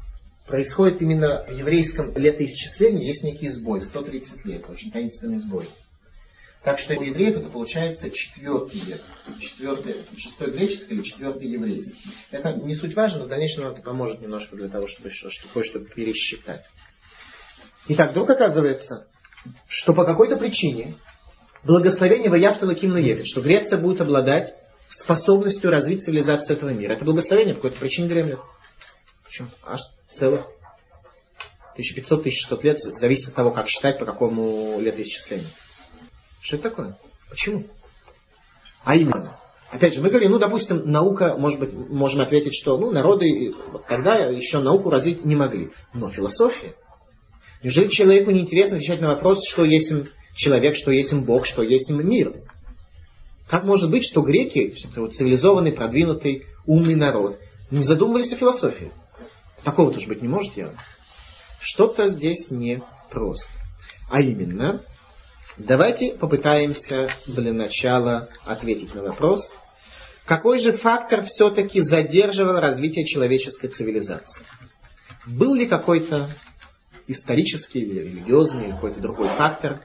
[0.46, 5.68] Происходит именно в еврейском летоисчислении есть некий сбой, 130 лет, очень таинственный сбой.
[6.62, 9.02] Так что у евреев это получается четвертый век.
[9.40, 12.10] Четвертый, шестой греческий или четвертый еврейский.
[12.30, 15.10] Это не суть важно, но в дальнейшем нам это поможет немножко для того, чтобы,
[15.52, 16.64] кое-что пересчитать.
[17.88, 19.06] Итак, вдруг оказывается,
[19.68, 20.96] что по какой-то причине
[21.66, 24.54] благословение Ваявта Лаким Лаевит, что Греция будет обладать
[24.88, 26.92] способностью развить цивилизацию этого мира.
[26.92, 28.38] Это благословение по какой-то причине дремлет.
[29.26, 30.46] Причем аж целых
[31.76, 35.48] 1500-1600 лет зависит от того, как считать, по какому летоисчислению.
[36.40, 36.98] Что это такое?
[37.28, 37.66] Почему?
[38.84, 39.36] А именно,
[39.70, 43.52] опять же, мы говорим, ну, допустим, наука, может быть, можем ответить, что ну, народы
[43.88, 45.72] тогда еще науку развить не могли.
[45.92, 46.76] Но философия.
[47.62, 49.92] Неужели человеку не интересно отвечать на вопрос, что есть
[50.36, 52.34] человек, что есть Бог, что есть мир?
[53.48, 57.38] Как может быть, что греки, цивилизованный, продвинутый, умный народ,
[57.70, 58.92] не задумывались о философии?
[59.64, 60.78] Такого тоже быть не может явно.
[61.60, 63.50] Что-то здесь не просто.
[64.10, 64.82] А именно,
[65.56, 69.54] давайте попытаемся для начала ответить на вопрос,
[70.24, 74.44] какой же фактор все-таки задерживал развитие человеческой цивилизации?
[75.24, 76.30] Был ли какой-то
[77.06, 79.82] исторический или религиозный или какой-то другой фактор,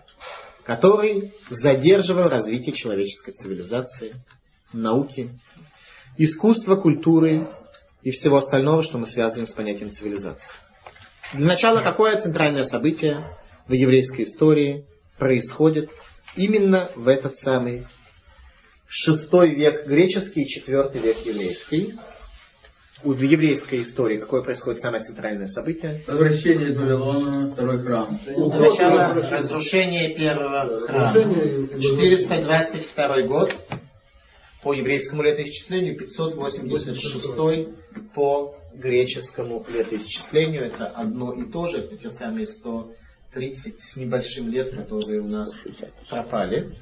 [0.64, 4.16] который задерживал развитие человеческой цивилизации,
[4.74, 5.32] науки,
[6.18, 7.50] искусства, культуры
[8.02, 10.56] и всего остального, что мы связываем с понятием цивилизации.
[11.34, 14.86] Для начала, какое центральное событие в еврейской истории
[15.18, 15.90] происходит
[16.36, 17.88] именно в этот самый
[18.88, 21.96] шестой век греческий и четвертый век еврейский,
[23.04, 26.04] в еврейской истории какое происходит самое центральное событие?
[26.08, 28.10] Возвращение из Вавилона, второй храм.
[28.26, 31.14] Начало разрушения первого храма.
[31.80, 33.56] 422 год
[34.64, 37.34] по еврейскому летоисчислению, 586
[38.14, 40.66] по греческому летоисчислению.
[40.66, 45.50] Это одно и то же, это те самые 130 с небольшим лет, которые у нас
[46.10, 46.76] пропали.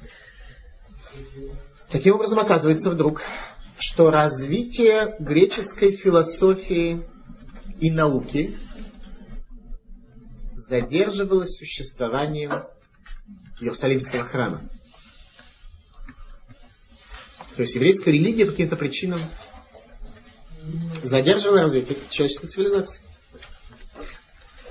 [1.90, 3.22] Таким образом, оказывается вдруг,
[3.80, 7.02] что развитие греческой философии
[7.80, 8.58] и науки
[10.54, 12.66] задерживалось существованием
[13.58, 14.68] Иерусалимского храма.
[17.56, 19.22] То есть еврейская религия по каким-то причинам
[21.02, 23.02] задерживала развитие человеческой цивилизации.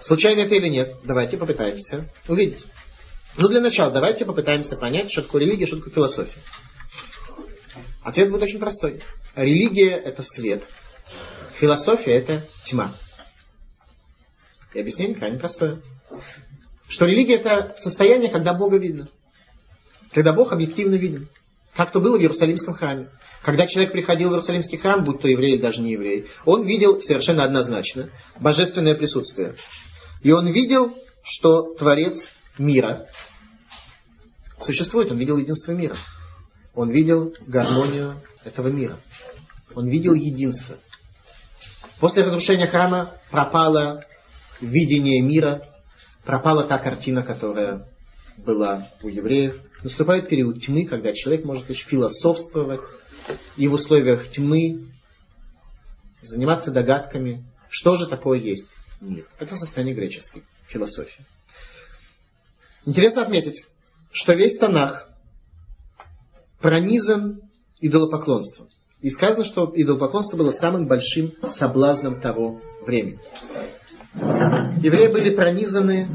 [0.02, 0.98] Случайно это или нет?
[1.04, 2.66] Давайте попытаемся увидеть.
[3.38, 6.42] Ну, для начала, давайте попытаемся понять, что такое религия, что такое философия.
[8.10, 9.04] Ответ будет очень простой.
[9.36, 10.68] Религия– это свет.
[11.60, 12.96] Философия– это тьма.
[14.74, 15.84] И объяснение крайне простое.
[16.88, 19.10] Что религия– это состояние, когда Бога видно.
[20.12, 21.30] Когда Бог объективно виден.
[21.76, 23.10] Как то было в Иерусалимском храме.
[23.44, 27.00] Когда человек приходил в Иерусалимский храм, будь то еврей или даже не еврей, он видел
[27.02, 28.10] совершенно однозначно
[28.40, 29.54] божественное присутствие.
[30.24, 33.06] И он видел, что Творец мира
[34.60, 36.00] существует, он видел единство мира.
[36.80, 39.02] Он видел гармонию этого мира.
[39.76, 40.78] Он видел единство.
[42.00, 44.06] После разрушения храма пропало
[44.62, 45.68] видение мира,
[46.24, 47.86] пропала та картина, которая
[48.38, 49.62] была у евреев.
[49.84, 52.86] Наступает период тьмы, когда человек может лишь философствовать
[53.58, 54.88] и в условиях тьмы
[56.22, 58.70] заниматься догадками, что же такое есть
[59.02, 59.28] мир.
[59.38, 61.26] Это состояние греческой философии.
[62.86, 63.66] Интересно отметить,
[64.14, 65.09] что весь Танах
[66.62, 67.42] пронизан
[67.80, 68.68] идолопоклонством.
[69.02, 73.20] И сказано, что идолопоклонство было самым большим соблазном того времени.
[74.82, 76.08] Евреи были пронизаны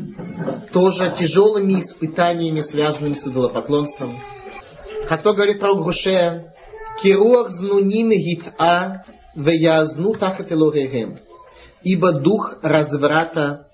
[0.73, 4.19] тоже тяжелыми испытаниями, связанными с идолопоклонством.
[5.09, 6.55] Как то говорит про Гушея,
[7.03, 11.19] «Кируах знуним гит'a веязну тахат элогегем».
[11.83, 13.69] Ибо дух разврата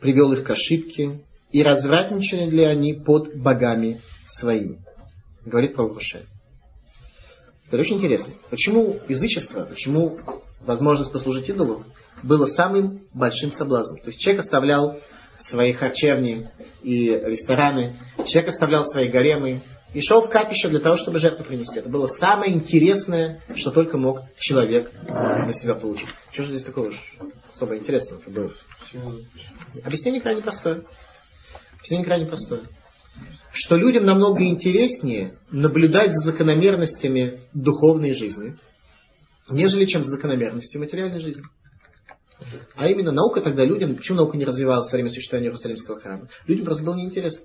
[0.00, 1.20] привел их к ошибке,
[1.50, 4.78] и развратничали ли они под богами своими.
[5.44, 6.26] Говорит про Гушея.
[7.68, 10.18] Теперь очень интересно, почему язычество, почему
[10.60, 11.84] возможность послужить идолу
[12.22, 14.00] было самым большим соблазном.
[14.00, 14.98] То есть человек оставлял
[15.38, 16.50] свои харчевни
[16.82, 17.94] и рестораны,
[18.26, 19.60] человек оставлял свои гаремы
[19.92, 21.78] и шел в капище для того, чтобы жертву принести.
[21.78, 26.08] Это было самое интересное, что только мог человек на себя получить.
[26.30, 26.90] Что же здесь такого
[27.50, 28.52] особо интересного было?
[29.84, 30.84] Объяснение крайне простое.
[31.76, 32.62] Объяснение крайне простое
[33.52, 38.56] что людям намного интереснее наблюдать за закономерностями духовной жизни,
[39.50, 41.42] нежели чем за закономерностью материальной жизни.
[42.76, 46.28] А именно наука тогда людям, почему наука не развивалась во время существования Иерусалимского храма?
[46.46, 47.44] Людям просто было неинтересно.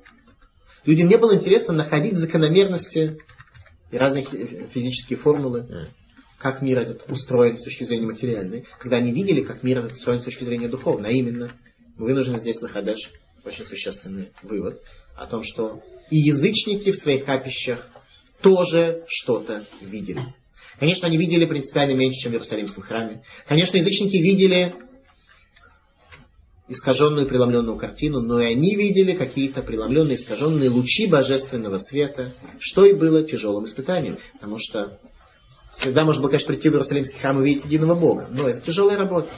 [0.85, 3.17] Людям не было интересно находить закономерности
[3.91, 5.89] и разные физические формулы,
[6.37, 10.19] как мир этот устроен с точки зрения материальной, когда они видели, как мир этот устроен
[10.19, 11.09] с точки зрения духовной.
[11.09, 11.51] А именно,
[11.97, 13.09] мы вынуждены здесь находить
[13.45, 14.81] очень существенный вывод
[15.15, 17.87] о том, что и язычники в своих капищах
[18.41, 20.33] тоже что-то видели.
[20.79, 23.23] Конечно, они видели принципиально меньше, чем в Иерусалимском храме.
[23.47, 24.75] Конечно, язычники видели
[26.67, 32.93] искаженную преломленную картину, но и они видели какие-то преломленные, искаженные лучи божественного света, что и
[32.93, 34.17] было тяжелым испытанием.
[34.33, 34.99] Потому что
[35.73, 38.97] всегда можно было, конечно, прийти в Иерусалимский храм и увидеть единого Бога, но это тяжелая
[38.97, 39.29] работа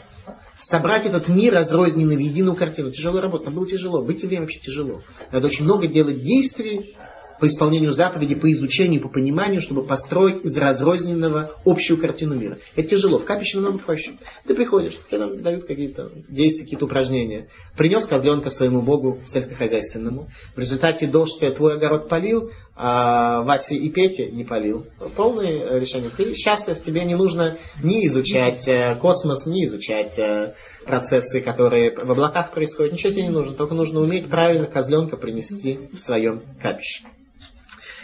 [0.60, 2.92] собрать этот мир разрозненный в единую картину.
[2.92, 3.46] Тяжелая работа.
[3.46, 4.02] Там было тяжело.
[4.02, 5.02] Быть евреем вообще тяжело.
[5.32, 6.96] Надо очень много делать действий
[7.40, 12.60] по исполнению заповедей, по изучению, по пониманию, чтобы построить из разрозненного общую картину мира.
[12.76, 13.20] Это тяжело.
[13.20, 14.14] В капище намного проще.
[14.46, 17.50] Ты приходишь, тебе там дают какие-то действия, какие-то упражнения.
[17.78, 20.30] Принес козленка своему богу сельскохозяйственному.
[20.56, 24.86] В результате дождь твой огород полил, а Васе и Пете не полил.
[25.16, 26.10] Полное решение.
[26.10, 30.56] Ты счастлив, тебе не нужно ни изучать э, космос, ни изучать э,
[30.86, 32.92] процессы, которые в облаках происходят.
[32.92, 33.54] Ничего тебе не нужно.
[33.54, 37.06] Только нужно уметь правильно козленка принести в своем капище.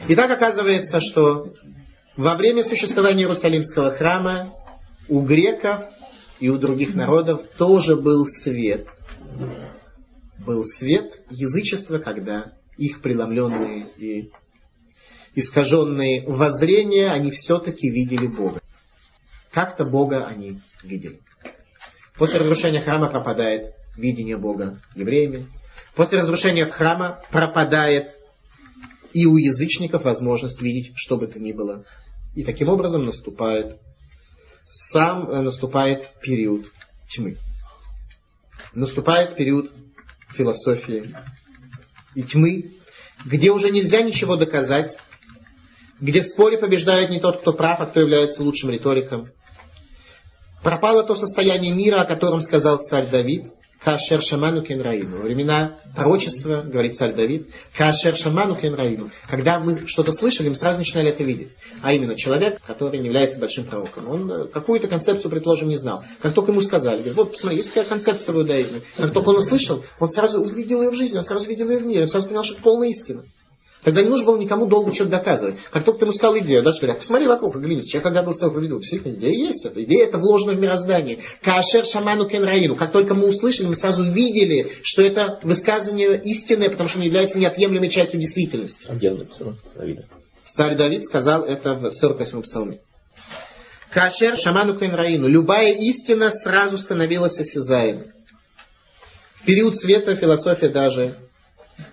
[0.08, 1.54] И так оказывается, что
[2.16, 4.54] во время существования Иерусалимского храма
[5.10, 5.82] у греков
[6.40, 8.88] и у других народов тоже был свет.
[10.46, 14.32] Был свет язычества, когда их преломленные и
[15.36, 18.62] искаженные воззрения, они все-таки видели Бога.
[19.52, 21.20] Как-то Бога они видели.
[22.18, 25.48] После разрушения храма пропадает видение Бога евреями.
[25.96, 28.14] После разрушения храма пропадает
[29.14, 31.84] и у язычников возможность видеть, что бы то ни было.
[32.36, 33.78] И таким образом наступает
[34.70, 36.66] сам э, наступает период
[37.10, 37.38] тьмы.
[38.74, 39.70] Наступает период
[40.30, 41.14] философии
[42.16, 42.72] и тьмы,
[43.26, 44.98] где уже нельзя ничего доказать,
[46.02, 49.30] где в споре побеждает не тот, кто прав, а кто является лучшим риториком.
[50.64, 53.46] Пропало то состояние мира, о котором сказал царь Давид–
[53.84, 55.18] Кашер Шаману Кенраину.
[55.18, 59.10] Во времена пророчества, говорит царь Давид, Кашер Шаману Кенраину.
[59.28, 61.50] Когда мы что-то слышали, мы сразу начинали это видеть.
[61.82, 64.08] А именно человек, который не является большим пророком.
[64.08, 66.04] Он э, какую-то концепцию, предположим, не знал.
[66.22, 68.82] Как только ему сказали, говорит, вот посмотри, есть такая концепция в иудаизме.
[68.96, 71.86] Как только он услышал, он сразу увидел ее в жизни, он сразу видел ее в
[71.86, 73.24] мире, он сразу понял, что это полная истина.
[73.84, 75.56] Тогда не нужно было никому долго что-то доказывать.
[75.72, 78.56] Как только ты ему сказал идею, дальше говорят, посмотри вокруг, оглянись, человек когда был своего
[78.56, 78.80] поведал.
[78.80, 79.84] Действительно, идея есть эта.
[79.84, 81.20] Идея это вложена в мироздание.
[81.42, 82.76] Каашер шаману кенраину.
[82.76, 87.40] Как только мы услышали, мы сразу видели, что это высказывание истинное, потому что оно является
[87.40, 88.86] неотъемлемой частью действительности.
[88.88, 89.56] А где он написал?
[89.76, 90.06] Давида.
[90.44, 92.80] Царь Давид сказал это в 48-м псалме.
[93.92, 95.28] Кашер шаману кенраину.
[95.28, 98.12] Любая истина сразу становилась осязаемой.
[99.36, 101.18] В период света философия даже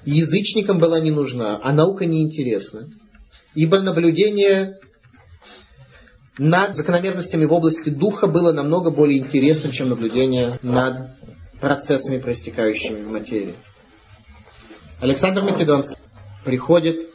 [0.04, 2.88] язычникам была не нужна, а наука неинтересна.
[3.54, 4.78] Ибо наблюдение
[6.38, 11.10] над закономерностями в области духа было намного более интересным, чем наблюдение над
[11.60, 13.56] процессами, проистекающими в материи.
[15.00, 15.96] Александр Македонский
[16.44, 17.08] приходит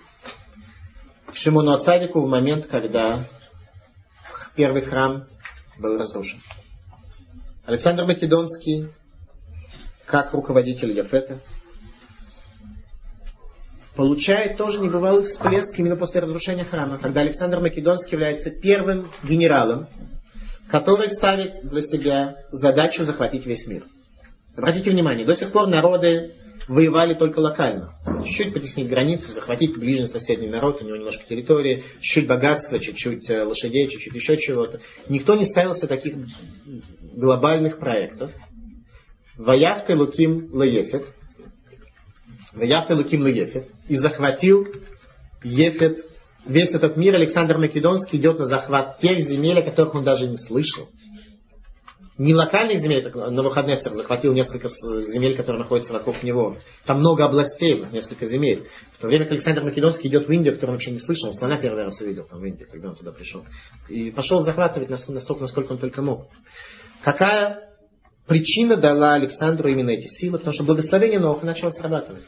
[1.27, 3.27] к Шимону Ацадику в момент, когда
[4.55, 5.25] первый храм
[5.79, 6.39] был разрушен.
[7.65, 8.89] Александр Македонский,
[10.05, 11.39] как руководитель Яфета,
[13.95, 19.87] получает тоже небывалый всплеск именно после разрушения храма, когда Александр Македонский является первым генералом,
[20.69, 23.83] который ставит для себя задачу захватить весь мир.
[24.55, 26.33] Обратите внимание, до сих пор народы
[26.67, 27.93] воевали только локально.
[28.25, 33.43] Чуть-чуть потеснить границу, захватить ближний соседний народ, у него немножко территории, чуть-чуть богатства, чуть-чуть э,
[33.43, 34.79] лошадей, чуть-чуть еще чего-то.
[35.09, 36.15] Никто не ставился таких
[37.01, 38.31] глобальных проектов.
[39.37, 41.07] Ваявты Луким Лаефет,
[42.53, 44.67] Ваявты Луким Лаефет, и захватил
[45.43, 46.05] Ефет
[46.45, 47.15] весь этот мир.
[47.15, 50.87] Александр Македонский идет на захват тех земель, о которых он даже не слышал
[52.17, 56.57] не локальных земель, как на выходные царь захватил несколько земель, которые находятся вокруг него.
[56.85, 58.67] Там много областей, несколько земель.
[58.93, 61.33] В то время как Александр Македонский идет в Индию, которую он вообще не слышал, он
[61.33, 63.43] слона первый раз увидел там в Индии, когда он туда пришел.
[63.89, 66.27] И пошел захватывать настолько, насколько он только мог.
[67.03, 67.69] Какая
[68.27, 70.37] причина дала Александру именно эти силы?
[70.37, 72.23] Потому что благословение Ноха начало срабатывать.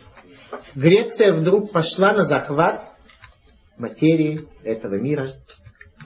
[0.76, 2.92] Греция вдруг пошла на захват
[3.78, 5.34] материи этого мира,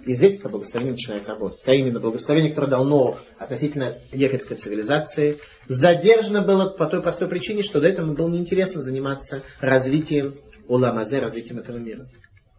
[0.05, 1.61] и здесь это благословение начинает работать.
[1.61, 7.63] Это именно благословение, которое дал Нох относительно египетской цивилизации, задержано было по той простой причине,
[7.63, 10.35] что до этого было неинтересно заниматься развитием
[10.67, 12.07] Уламазе, развитием этого мира.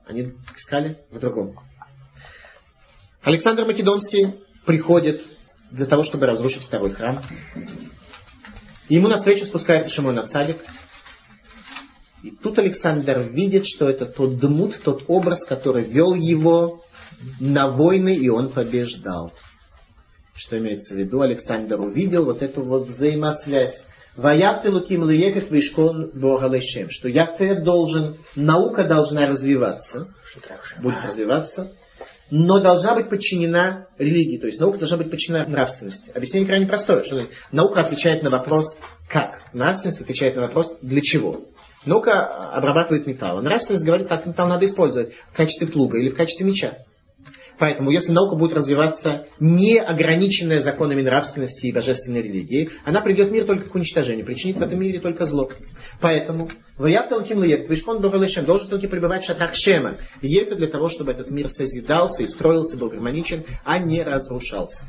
[0.05, 1.57] Они искали в другом.
[3.23, 5.23] Александр Македонский приходит
[5.71, 7.23] для того, чтобы разрушить второй храм.
[8.89, 10.59] Ему навстречу спускается Шимон Ацадик.
[12.23, 16.83] И тут Александр видит, что это тот дмут, тот образ, который вел его
[17.39, 19.33] на войны, и он побеждал.
[20.35, 21.21] Что имеется в виду?
[21.21, 23.85] Александр увидел вот эту вот взаимосвязь.
[24.17, 26.91] Ваяфты луким лиехат вишкон Бога лешем.
[26.91, 30.09] Что Яфе должен, наука должна развиваться,
[30.79, 31.73] будет развиваться,
[32.31, 34.39] но должна быть подчинена религии.
[34.39, 36.11] То есть наука должна быть подчинена нравственности.
[36.11, 37.03] Объяснение крайне простое.
[37.03, 38.77] Что наука отвечает на вопрос
[39.09, 39.43] «как?».
[39.53, 41.47] Нравственность отвечает на вопрос «для чего?».
[41.87, 43.41] Наука обрабатывает металл.
[43.41, 46.79] Нравственность говорит, как металл надо использовать в качестве плуга или в качестве меча.
[47.59, 53.33] Поэтому, если наука будет развиваться не ограниченная законами нравственности и божественной религии, она придет в
[53.33, 55.51] мир только к уничтожению, причинит в этом мире только зло.
[56.01, 59.97] Поэтому Ваяфталким Леев, Твишкон Бавалешем, должен все-таки пребывать в шатрах Шема.
[60.23, 64.87] Ефе для того, чтобы этот мир созидался и строился, был гармоничен, а не разрушался.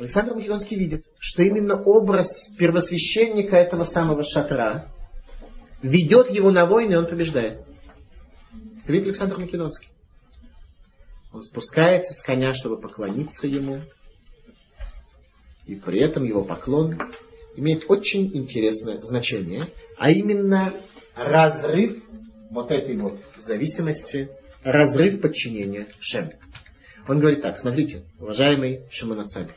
[0.00, 4.86] Александр Македонский видит, что именно образ первосвященника этого самого шатра
[5.82, 7.60] ведет его на войны, и он побеждает.
[8.82, 9.88] Это видит Александр Македонский.
[11.32, 13.80] Он спускается с коня, чтобы поклониться ему.
[15.66, 16.94] И при этом его поклон
[17.56, 19.62] имеет очень интересное значение,
[19.98, 20.74] а именно
[21.14, 22.02] разрыв
[22.50, 24.30] вот этой вот зависимости,
[24.62, 26.38] разрыв подчинения Шеме.
[27.06, 29.54] Он говорит так, смотрите, уважаемый Шимонацами,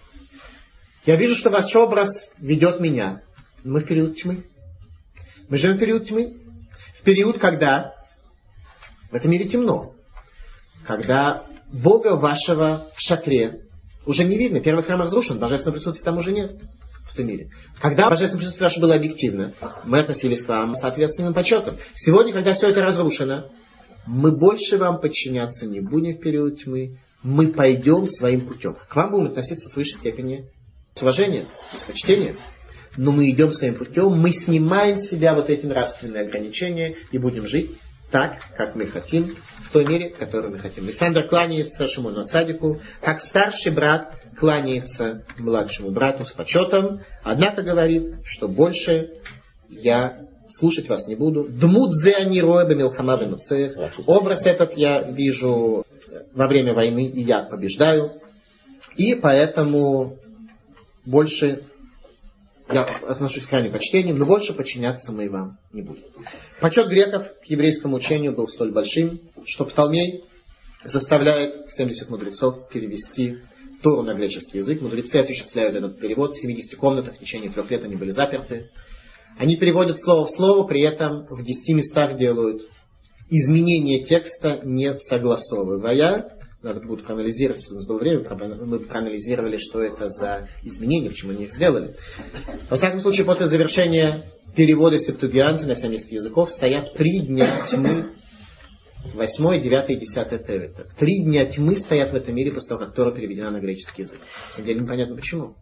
[1.06, 3.24] я вижу, что ваш образ ведет меня.
[3.64, 4.44] Мы в период тьмы.
[5.52, 6.38] Мы живем в период тьмы.
[6.98, 7.94] В период, когда
[9.12, 9.94] в этом мире темно.
[10.88, 13.66] Когда Бога вашего в шатре
[14.06, 14.62] уже не видно.
[14.62, 16.54] Первый храм разрушен, божественного присутствия там уже нет
[17.04, 17.50] в этом мире.
[17.82, 21.78] Когда божественное присутствие ваше было объективно, мы относились к вам с ответственным почетом.
[21.96, 23.50] Сегодня, когда все это разрушено,
[24.08, 28.78] мы больше вам подчиняться не будем в период тьмы, мы пойдем своим путем.
[28.88, 30.50] К вам будем относиться с высшей степени
[30.96, 31.46] с уважением,
[31.78, 32.38] с почтением.
[32.98, 37.46] Но мы идем своим путем, мы снимаем с себя вот эти нравственные ограничения и будем
[37.46, 37.72] жить
[38.12, 39.36] так, как мы хотим,
[39.66, 40.84] в той мере, которую мы хотим.
[40.84, 48.48] Александр кланяется Шимону Цадику, как старший брат кланяется младшему брату с почетом, однако говорит, что
[48.48, 49.12] больше
[49.70, 51.48] я слушать вас не буду.
[51.48, 53.18] Дмудзе они роеба милхама
[54.06, 55.86] Образ этот я вижу
[56.34, 58.14] во время войны, и я побеждаю.
[58.98, 60.18] И поэтому
[61.06, 61.64] больше
[62.74, 66.04] я отношусь к крайне почтением, но больше подчиняться мы вам не будем.
[66.60, 70.24] Почет греков к еврейскому учению был столь большим, что Птолмей
[70.84, 73.38] заставляет 70 мудрецов перевести
[73.82, 74.82] Тору на греческий язык.
[74.82, 76.34] Мудрецы осуществляют этот перевод.
[76.34, 78.70] В 70 комнатах в течение трех лет они были заперты.
[79.38, 82.64] Они переводят слово в слово, при этом в 10 местах делают
[83.30, 86.30] изменение текста, не согласовывая
[86.64, 88.24] надо будет проанализировать, у нас было время,
[88.66, 91.96] мы проанализировали, что это за изменения, почему они их сделали.
[92.70, 94.24] Во всяком случае, после завершения
[94.56, 98.14] перевода Септугианта на 70 языков стоят три дня тьмы,
[99.14, 100.88] 8, 9 и 10 Тевита.
[100.98, 104.20] Три дня тьмы стоят в этом мире после того, как Тора переведена на греческий язык.
[104.48, 105.56] На самом деле непонятно почему.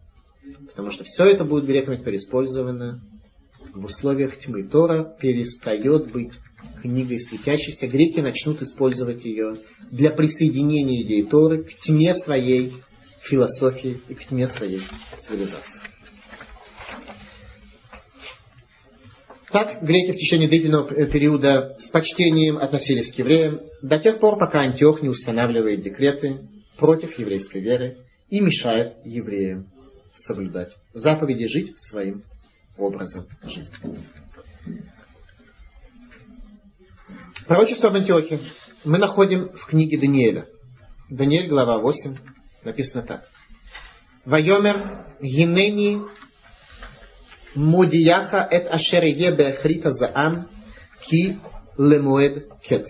[0.66, 3.02] Потому что все это будет греками переиспользовано
[3.72, 4.64] в условиях тьмы.
[4.64, 6.32] Тора перестает быть
[6.82, 9.56] книгой светящейся, греки начнут использовать ее
[9.90, 12.74] для присоединения идеи Торы к тьме своей
[13.22, 14.80] философии и к тьме своей
[15.18, 15.82] цивилизации.
[19.50, 24.60] Так греки в течение длительного периода с почтением относились к евреям до тех пор, пока
[24.60, 26.48] Антиох не устанавливает декреты
[26.78, 27.98] против еврейской веры
[28.28, 29.66] и мешает евреям
[30.14, 32.22] соблюдать заповеди, жить своим
[32.78, 33.74] образом жизни.
[37.50, 38.38] Пророчество об Антиохе
[38.84, 40.46] мы находим в книге Даниэля.
[41.08, 42.16] Даниэль, глава 8,
[42.62, 43.24] написано так.
[44.24, 46.00] Вайомер гинени
[47.56, 50.46] модияха эт ашер ебе хрита заам
[51.00, 51.40] ки
[51.76, 52.86] лемуэд кец.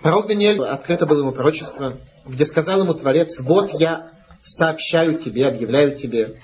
[0.00, 4.12] Пророк Даниэль, открыто было ему пророчество, где сказал ему Творец, вот я
[4.44, 6.36] сообщаю тебе, объявляю тебе,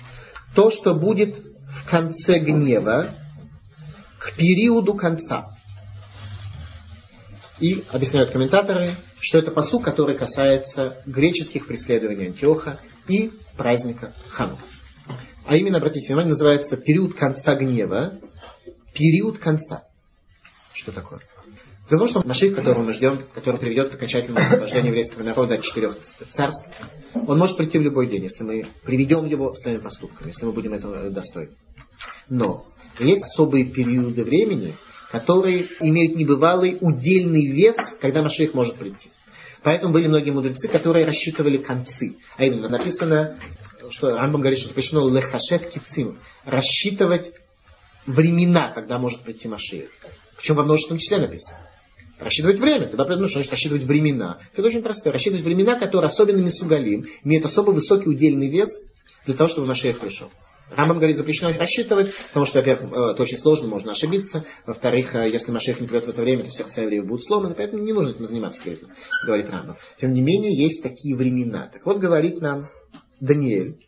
[0.56, 3.14] то, что будет в конце гнева,
[4.18, 5.54] к периоду конца.
[7.60, 14.62] И объясняют комментаторы, что это посуд, который касается греческих преследований Антиоха и праздника Ханука.
[15.44, 18.20] А именно, обратите внимание, называется период конца гнева.
[18.94, 19.84] Период конца.
[20.72, 21.20] Что такое?
[21.86, 25.62] В том, что Маших, которого мы ждем, который приведет к окончательному освобождению еврейского народа от
[25.62, 26.68] четырех царств,
[27.14, 30.74] он может прийти в любой день, если мы приведем его своими поступками, если мы будем
[30.74, 31.52] этого достойны.
[32.28, 32.66] Но
[32.98, 34.74] есть особые периоды времени,
[35.10, 39.10] которые имеют небывалый удельный вес, когда Маших может прийти.
[39.62, 42.16] Поэтому были многие мудрецы, которые рассчитывали концы.
[42.36, 43.38] А именно написано,
[43.90, 47.32] что Рамбам говорит, что запрещено лехашек кицим, рассчитывать
[48.06, 49.90] времена, когда может прийти Машиих.
[50.36, 51.58] Причем во множественном числе написано.
[52.18, 52.88] Рассчитывать время.
[52.88, 54.38] Тогда ну, что значит рассчитывать времена?
[54.54, 55.12] Это очень простое.
[55.12, 58.68] Рассчитывать времена, которые особенно Мисугалим, имеют особо высокий удельный вес
[59.24, 60.30] для того, чтобы Машех пришел.
[60.70, 64.44] Рамбам говорит, запрещено рассчитывать, потому что, во-первых, э, это очень сложно, можно ошибиться.
[64.66, 67.82] Во-вторых, э, если Машех не придет в это время, то сердца евреев будут сломаны, поэтому
[67.82, 68.62] не нужно этим заниматься,
[69.24, 69.76] говорит Рамбам.
[69.96, 71.70] Тем не менее, есть такие времена.
[71.72, 72.68] Так вот, говорит нам
[73.20, 73.78] Даниэль,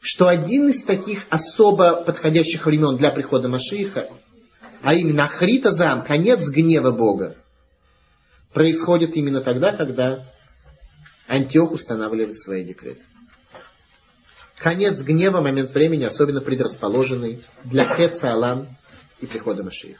[0.00, 4.08] что один из таких особо подходящих времен для прихода Машииха,
[4.82, 7.36] а именно Ахрита Зам, конец гнева Бога,
[8.52, 10.26] происходит именно тогда, когда
[11.26, 13.02] Антиох устанавливает свои декреты.
[14.64, 18.68] Конец гнева, момент времени, особенно предрасположенный для Кеца Алам
[19.20, 19.98] и прихода Машиих.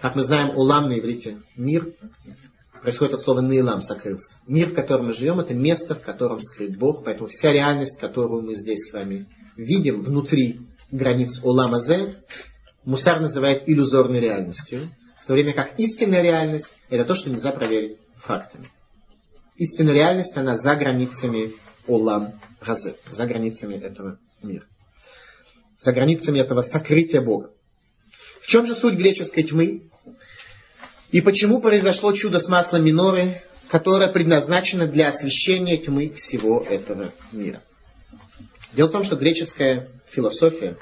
[0.00, 1.94] Как мы знаем, Улам на иврите мир
[2.82, 4.38] происходит от слова Нейлам, сокрылся.
[4.48, 8.42] Мир, в котором мы живем, это место, в котором скрыт Бог, поэтому вся реальность, которую
[8.42, 12.16] мы здесь с вами видим внутри границ Улама Зе,
[12.84, 14.80] Мусар называет иллюзорной реальностью,
[15.22, 18.68] в то время как истинная реальность– это то, что нельзя проверить фактами.
[19.54, 21.54] Истинная реальность, она за границами
[21.86, 24.66] Олам Газе, за границами этого мира.
[25.78, 27.50] За границами этого сокрытия Бога.
[28.40, 29.90] В чем же суть греческой тьмы?
[31.10, 37.62] И почему произошло чудо с маслом миноры, которое предназначено для освещения тьмы всего этого мира?
[38.72, 40.76] Дело в том, что греческая философия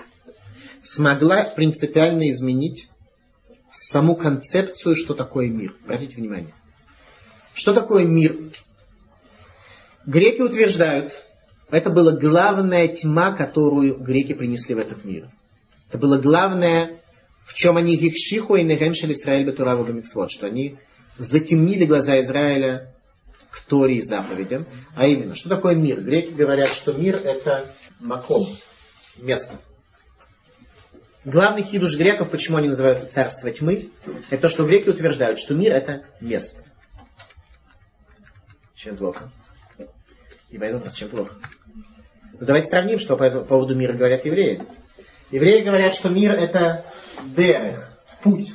[0.82, 2.88] смогла принципиально изменить
[3.72, 5.74] саму концепцию, что такое мир.
[5.84, 6.54] Обратите внимание.
[7.54, 8.52] Что такое мир?
[10.06, 11.12] Греки утверждают,
[11.74, 15.28] это была главная тьма, которую греки принесли в этот мир.
[15.88, 17.00] Это было главное,
[17.44, 20.78] в чем они вихшиху и негемшели Израиль Батураву Бамитсвот, что они
[21.18, 22.94] затемнили глаза Израиля
[23.50, 24.66] к Торе заповедям.
[24.94, 26.00] А именно, что такое мир?
[26.00, 28.46] Греки говорят, что мир это маком,
[29.18, 29.60] место.
[31.24, 33.90] Главный хидуш греков, почему они называют царство тьмы,
[34.30, 36.62] это то, что греки утверждают, что мир это место.
[38.74, 39.32] Чем плохо?
[40.50, 41.34] И пойдут нас чем плохо.
[42.40, 44.66] Ну, давайте сравним, что по этому поводу мира говорят евреи.
[45.30, 46.84] Евреи говорят, что мир это
[47.36, 48.52] дерех, путь.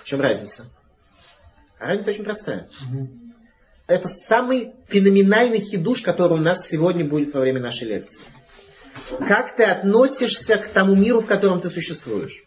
[0.00, 0.66] В чем разница?
[1.78, 2.68] А разница очень простая.
[3.86, 8.22] Это самый феноменальный хидуш, который у нас сегодня будет во время нашей лекции.
[9.20, 12.44] Как ты относишься к тому миру, в котором ты существуешь?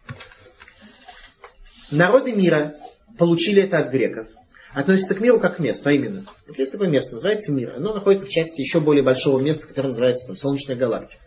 [1.89, 2.75] Народы мира
[3.17, 4.27] получили это от греков.
[4.73, 6.25] Относятся к миру как к месту, а именно.
[6.47, 7.73] Вот есть такое место, называется мир.
[7.75, 11.23] Оно находится в части еще более большого места, которое называется там, Солнечная галактика.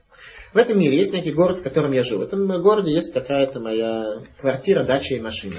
[0.54, 2.20] В этом мире есть некий город, в котором я живу.
[2.20, 5.56] В этом городе есть какая-то моя квартира, дача и машина,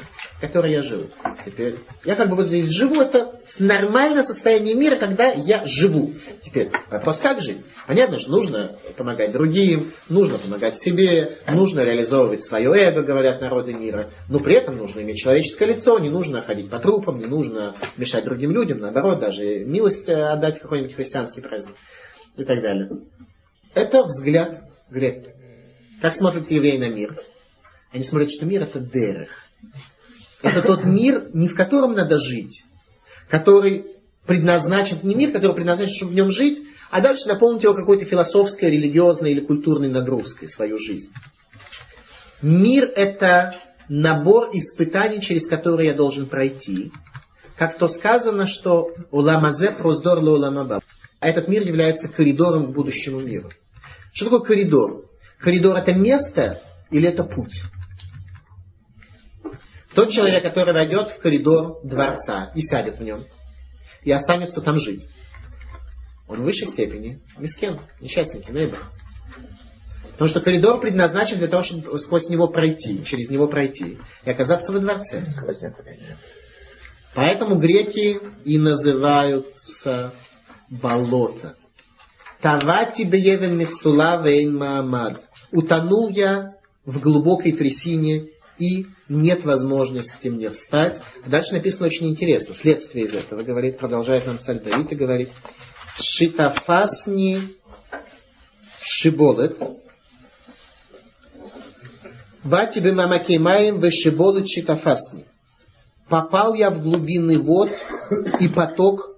[0.47, 1.07] которой я живу.
[1.45, 6.13] Теперь я как бы вот здесь живу, это нормальное состояние мира, когда я живу.
[6.41, 7.57] Теперь вопрос как жить?
[7.87, 14.09] Понятно, что нужно помогать другим, нужно помогать себе, нужно реализовывать свое эго, говорят народы мира,
[14.29, 18.25] но при этом нужно иметь человеческое лицо, не нужно ходить по трупам, не нужно мешать
[18.25, 21.75] другим людям, наоборот, даже милость отдать какой-нибудь христианский праздник
[22.37, 22.89] и так далее.
[23.73, 25.27] Это взгляд грек.
[26.01, 27.17] Как смотрят евреи на мир?
[27.91, 29.29] Они смотрят, что мир это дерех.
[30.45, 32.63] Это тот мир, не в котором надо жить,
[33.29, 33.87] который
[34.25, 38.69] предназначен, не мир, который предназначен, чтобы в нем жить, а дальше наполнить его какой-то философской,
[38.69, 41.11] религиозной или культурной нагрузкой, свою жизнь.
[42.41, 43.55] Мир это
[43.89, 46.91] набор испытаний, через которые я должен пройти.
[47.57, 50.81] Как то сказано, что уламазе проздор уламаба.
[51.19, 53.49] А этот мир является коридором к будущему миру.
[54.13, 55.05] Что такое коридор?
[55.39, 57.61] Коридор это место или это путь?
[59.95, 63.25] Тот человек, который войдет в коридор дворца и сядет в нем,
[64.03, 65.07] и останется там жить,
[66.27, 68.79] он в высшей степени мискен, несчастники, нейбор.
[70.11, 74.73] Потому что коридор предназначен для того, чтобы сквозь него пройти, через него пройти и оказаться
[74.73, 75.27] во дворце.
[77.13, 80.13] Поэтому греки и называются
[80.69, 81.55] болото.
[82.41, 85.21] Тавати беевен мецула вейн маамад.
[85.51, 86.51] Утонул я
[86.85, 88.27] в глубокой трясине
[88.57, 91.01] и нет возможности мне встать.
[91.25, 92.53] Дальше написано очень интересно.
[92.53, 95.29] Следствие из этого говорит, продолжает нам царь Давид и говорит,
[95.97, 97.41] Шитафасни
[98.81, 99.57] шиболет,
[102.43, 105.25] Вати бы мамакеймаем вешиболет шитафасни.
[106.07, 107.71] Попал я в глубины вод,
[108.39, 109.17] и поток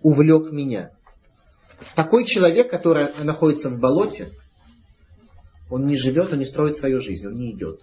[0.00, 0.92] увлек меня.
[1.96, 4.30] Такой человек, который находится в болоте,
[5.68, 7.80] он не живет, он не строит свою жизнь, он не идет.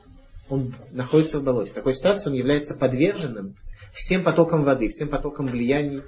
[0.50, 1.72] Он находится в болоте.
[1.72, 3.56] В такой ситуации он является подверженным
[3.93, 6.02] всем потокам воды, всем потокам влияний,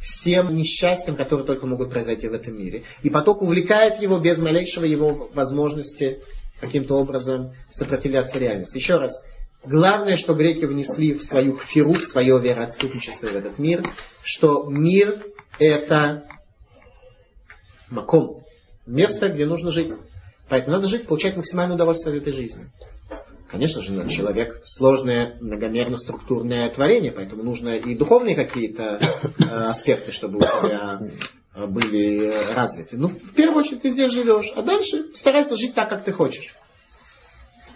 [0.00, 2.84] всем несчастьям, которые только могут произойти в этом мире.
[3.02, 6.20] И поток увлекает его без малейшего его возможности
[6.60, 8.76] каким-то образом сопротивляться реальности.
[8.78, 9.20] Еще раз,
[9.64, 13.82] главное, что греки внесли в свою хфиру, в свое вероотступничество в этот мир,
[14.22, 15.24] что мир
[15.58, 16.24] это
[17.90, 18.42] маком,
[18.86, 19.92] место, где нужно жить.
[20.48, 22.70] Поэтому надо жить, получать максимальное удовольствие от этой жизни.
[23.48, 28.98] Конечно же, человек сложное, многомерно структурное творение, поэтому нужно и духовные какие-то
[29.38, 31.00] э, аспекты, чтобы у тебя
[31.54, 32.96] э, были развиты.
[32.96, 36.54] Ну, в первую очередь, ты здесь живешь, а дальше старайся жить так, как ты хочешь.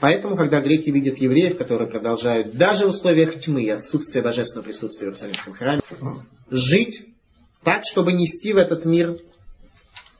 [0.00, 5.10] Поэтому, когда греки видят евреев, которые продолжают, даже в условиях тьмы отсутствия божественного присутствия в
[5.10, 5.82] Иерусалимском храме,
[6.50, 7.06] жить
[7.62, 9.18] так, чтобы нести в этот мир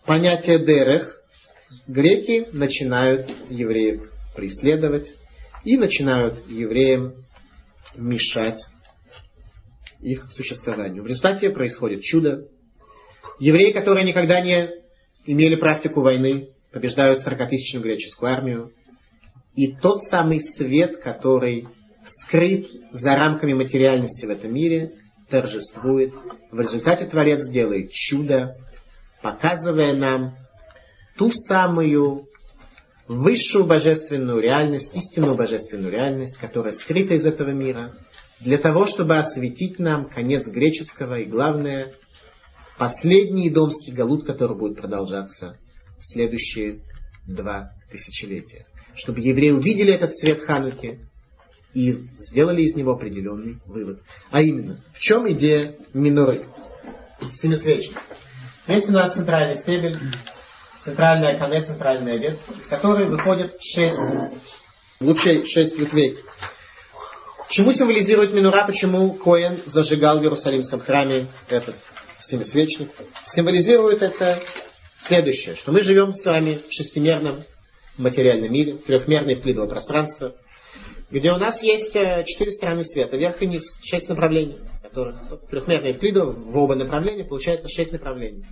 [0.05, 1.21] понятие дерех,
[1.89, 5.15] греки начинают евреев преследовать,
[5.65, 7.15] и начинают евреям
[7.97, 8.65] мешать
[10.01, 11.03] их существованию.
[11.03, 12.47] В результате происходит чудо.
[13.39, 14.71] Евреи, которые никогда не
[15.27, 18.73] имели практику войны, побеждают 40-тысячную греческую армию.
[19.55, 21.69] И тот самый свет, который
[22.05, 24.93] скрыт за рамками материальности в этом мире,
[25.29, 26.15] торжествует.
[26.51, 28.57] В результате Творец делает чудо,
[29.23, 30.37] показывая нам
[31.17, 32.27] ту самую
[33.11, 37.93] высшую божественную реальность, истинную божественную реальность, которая скрыта из этого мира,
[38.39, 41.93] для того, чтобы осветить нам конец греческого и, главное,
[42.79, 45.59] последний домский галут, который будет продолжаться
[45.99, 46.83] в следующие
[47.27, 48.65] два тысячелетия.
[48.95, 51.01] Чтобы евреи увидели этот свет Хануки
[51.75, 53.99] и сделали из него определенный вывод.
[54.31, 56.45] А именно, в чем идея миноры?
[57.33, 57.99] Семисвечник.
[58.69, 59.99] Есть у нас центральный стебель,
[60.85, 63.99] центральная конец, центральная ветвь, из которой выходят шесть,
[65.01, 66.19] лучше шесть ветвей.
[67.49, 71.77] Чему символизирует минура, почему Коэн зажигал в Иерусалимском храме этот
[72.21, 72.91] семисвечник?
[73.25, 74.41] Символизирует это
[74.99, 77.45] следующее, что мы живем с вами в шестимерном
[77.97, 80.35] материальном мире, трехмерное вклидовое пространство,
[81.11, 85.17] где у нас есть э, четыре стороны света, вверх и низ, шесть направлений, которых
[85.51, 88.45] трехмерное вклидово в оба направления получается шесть направлений.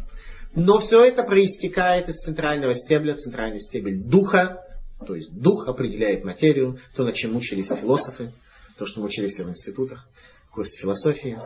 [0.59, 4.61] Но все это проистекает из центрального стебля, центральный стебель духа,
[5.07, 8.33] то есть дух определяет материю, то, над чем учились философы,
[8.77, 10.09] то, что учились в институтах,
[10.51, 11.39] в курсе философии.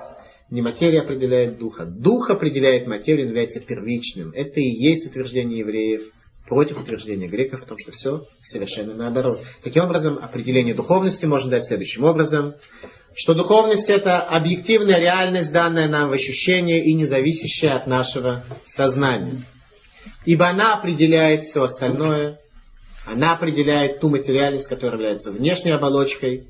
[0.48, 1.84] Не материя определяет духа.
[1.84, 4.32] Дух определяет материю, является первичным.
[4.32, 6.10] Это и есть утверждение евреев
[6.48, 9.42] против утверждения греков о том, что все совершенно наоборот.
[9.62, 12.54] Таким образом, определение духовности можно дать следующим образом
[13.14, 19.42] что духовность это объективная реальность, данная нам в ощущении и не зависящая от нашего сознания.
[20.24, 22.38] Ибо она определяет все остальное,
[23.04, 26.46] она определяет ту материальность, которая является внешней оболочкой,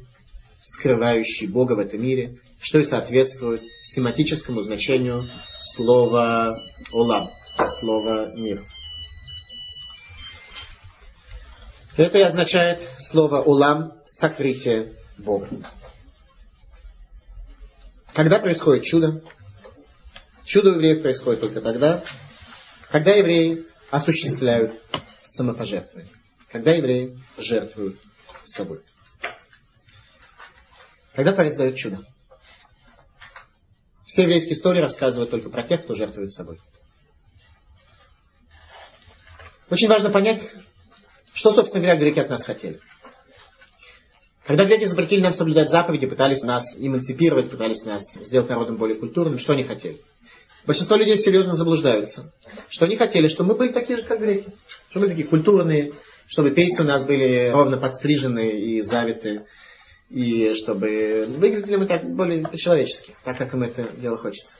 [0.60, 5.24] скрывающей Бога в этом мире, что и соответствует семантическому значению
[5.60, 6.56] слова
[6.92, 7.26] «олам»,
[7.80, 8.60] слова «мир».
[11.96, 15.48] Это и означает слово «улам»— сокрытие Бога.
[18.14, 19.22] Когда происходит чудо?
[20.44, 22.04] Чудо у евреев происходит только тогда,
[22.90, 24.82] когда евреи осуществляют
[25.22, 26.12] самопожертвование.
[26.50, 27.98] Когда евреи жертвуют
[28.44, 28.82] собой.
[31.14, 32.04] Когда Творец дает чудо.
[34.04, 36.58] Все еврейские истории рассказывают только про тех, кто жертвует собой.
[39.70, 40.50] Очень важно понять,
[41.32, 42.78] что, собственно говоря, греки от нас хотели.
[44.46, 49.38] Когда греки запретили нам соблюдать заповеди, пытались нас эмансипировать, пытались нас сделать народом более культурным,
[49.38, 50.00] что они хотели?
[50.66, 52.32] Большинство людей серьезно заблуждаются.
[52.68, 54.48] Что они хотели, чтобы мы были такие же, как греки.
[54.90, 55.92] Чтобы мы такие культурные,
[56.26, 59.46] чтобы песни у нас были ровно подстрижены и завиты,
[60.10, 64.56] и чтобы выглядели мы так более по-человечески, так как им это дело хочется.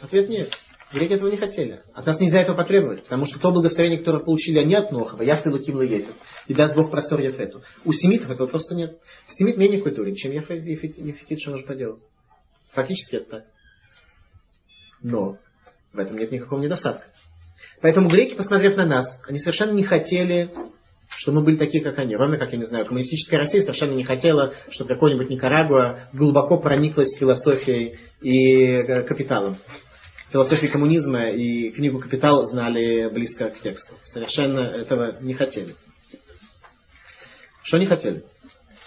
[0.00, 0.52] Ответ нет.
[0.92, 1.80] Греки этого не хотели.
[1.94, 5.40] От нас нельзя этого потребовать, потому что то благословение, которое получили они от Нохова, я
[5.44, 6.14] Луким Ефет,
[6.48, 7.62] и даст Бог простор Ефету.
[7.84, 8.98] У семитов этого просто нет.
[9.26, 12.02] Семит менее культурен, чем Ефет, Ефет, Ефетит, что может поделать.
[12.72, 13.44] Фактически это так.
[15.02, 15.38] Но
[15.92, 17.06] в этом нет никакого недостатка.
[17.80, 20.52] Поэтому греки, посмотрев на нас, они совершенно не хотели,
[21.08, 22.16] чтобы мы были такие, как они.
[22.16, 27.16] Ровно как, я не знаю, коммунистическая Россия совершенно не хотела, чтобы какой-нибудь Никарагуа глубоко прониклась
[27.16, 29.58] философией и э, капиталом
[30.32, 33.94] философии коммунизма и книгу «Капитал» знали близко к тексту.
[34.02, 35.76] Совершенно этого не хотели.
[37.62, 38.24] Что не хотели?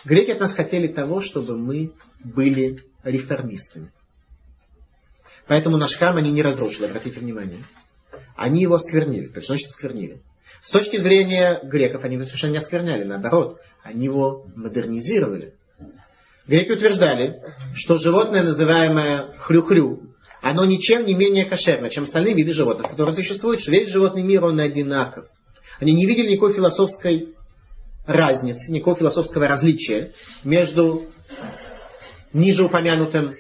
[0.04, 1.94] Греки от нас хотели того, чтобы мы
[2.24, 3.92] были реформистами.
[5.48, 7.64] Поэтому наш храм они не разрушили, обратите внимание.
[8.36, 9.28] Они его осквернили.
[9.28, 10.22] То есть, значит, осквернили.
[10.64, 13.04] С точки зрения греков они его совершенно не оскверняли.
[13.04, 15.54] Наоборот, они его модернизировали.
[16.48, 17.42] Греки утверждали,
[17.76, 20.15] что животное, называемое хрю-хрю,
[20.46, 24.60] оно ничем не менее кошерно, чем остальные виды животных, которые существуют, весь животный мир, он
[24.60, 25.26] одинаков.
[25.80, 27.30] Они не видели никакой философской
[28.06, 30.12] разницы, никакого философского различия
[30.44, 31.06] между
[32.32, 33.34] ниже упомянутым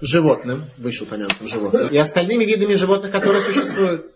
[0.00, 4.06] животным, выше упомянутым животным, и остальными видами животных, которые существуют.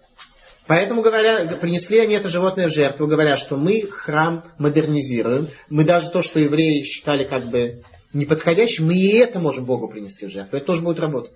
[0.66, 6.10] Поэтому говоря, принесли они это животное в жертву, говоря, что мы храм модернизируем, мы даже
[6.10, 7.82] то, что евреи считали как бы
[8.14, 10.56] неподходящим, мы и это можем Богу принести в жертву.
[10.56, 11.34] Это тоже будет работать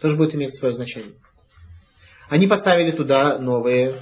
[0.00, 1.14] тоже будет иметь свое значение.
[2.28, 3.94] Они поставили туда новые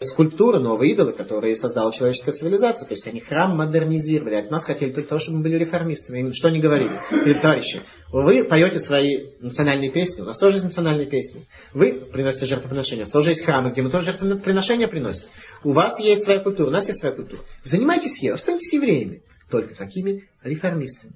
[0.00, 2.86] скульптуры, новые идолы, которые создала человеческая цивилизация.
[2.86, 4.36] То есть они храм модернизировали.
[4.36, 6.30] От нас хотели только того, чтобы мы были реформистами.
[6.32, 7.00] Что они говорили?
[7.10, 11.46] Говорили, товарищи, вы поете свои национальные песни, у нас тоже есть национальные песни.
[11.72, 15.28] Вы приносите жертвоприношения, у нас тоже есть храмы, где мы тоже жертвоприношения приносим.
[15.62, 17.42] У вас есть своя культура, у нас есть своя культура.
[17.62, 19.22] Занимайтесь ею, останьтесь евреями.
[19.50, 21.14] Только такими реформистами.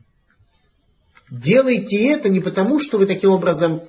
[1.30, 3.82] Делайте это не потому, что вы таким образом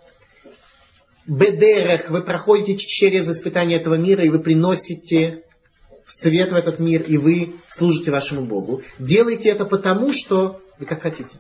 [1.26, 5.44] бедерах, вы проходите через испытание этого мира, и вы приносите
[6.06, 8.82] свет в этот мир, и вы служите вашему Богу.
[8.98, 11.38] Делайте это потому, что вы как хотите.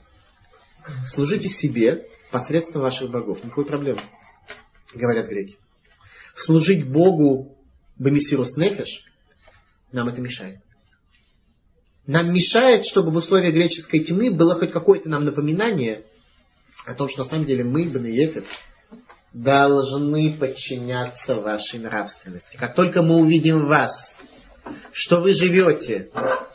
[1.06, 3.44] Служите себе посредством ваших богов.
[3.44, 4.02] Никакой проблемы,
[4.94, 5.58] говорят греки.
[6.36, 7.58] Служить Богу
[7.98, 9.04] Бамисирус Нефеш
[9.92, 10.62] нам это мешает.
[12.10, 16.06] Нам мешает, чтобы в условиях греческой тьмы было хоть какое-то нам напоминание
[16.84, 18.46] о том, что на самом деле мы, Бен Ефет,
[19.32, 22.58] должны подчиняться вашей нравственности.
[22.58, 24.16] Как только мы увидим вас,
[24.92, 26.10] что вы живете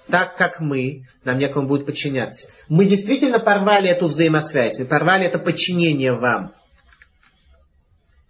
[0.09, 2.49] так, как мы, нам некому будет подчиняться.
[2.69, 6.53] Мы действительно порвали эту взаимосвязь, мы порвали это подчинение вам.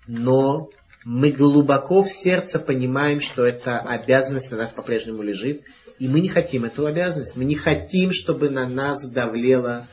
[0.06, 0.68] Но
[1.04, 5.62] мы глубоко в сердце понимаем, что эта обязанность на нас по-прежнему лежит,
[5.98, 7.36] и мы не хотим эту обязанность.
[7.36, 9.86] Мы не хотим, чтобы на нас давлела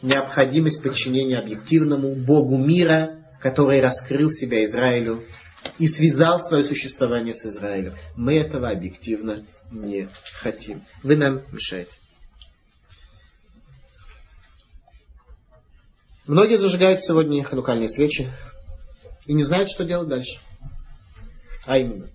[0.00, 5.24] необходимость подчинения объективному Богу мира, который раскрыл себя Израилю
[5.78, 7.94] и связал свое существование с Израилем.
[8.16, 10.84] Мы этого объективно не хотим.
[11.02, 11.92] Вы нам мешаете.
[16.26, 18.30] Многие зажигают сегодня ханукальные свечи
[19.28, 20.40] и не знают, что делать дальше.
[21.66, 22.08] А именно,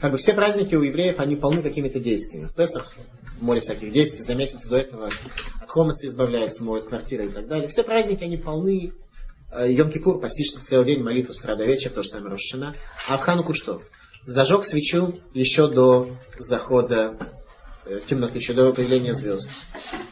[0.00, 2.48] как бы все праздники у евреев, они полны какими-то действиями.
[2.48, 2.94] В Песах
[3.40, 5.06] море всяких действий, за месяц до этого
[5.60, 7.68] от хомыца избавляется, моет квартиры и так далее.
[7.68, 8.92] Все праздники, они полны.
[9.52, 12.74] Э, Йом-Кипур постишься целый день, молитву с утра до вечера, то же самое Рошана.
[13.08, 13.82] А в Хануку что?
[14.26, 17.16] Зажег свечу еще до захода
[17.84, 19.48] э, темноты, еще до появления звезд.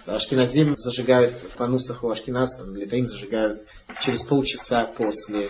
[0.06, 3.66] Ашкиназим зажигают в панусах у Ашкиназ, литаим зажигают
[4.02, 5.48] через полчаса после.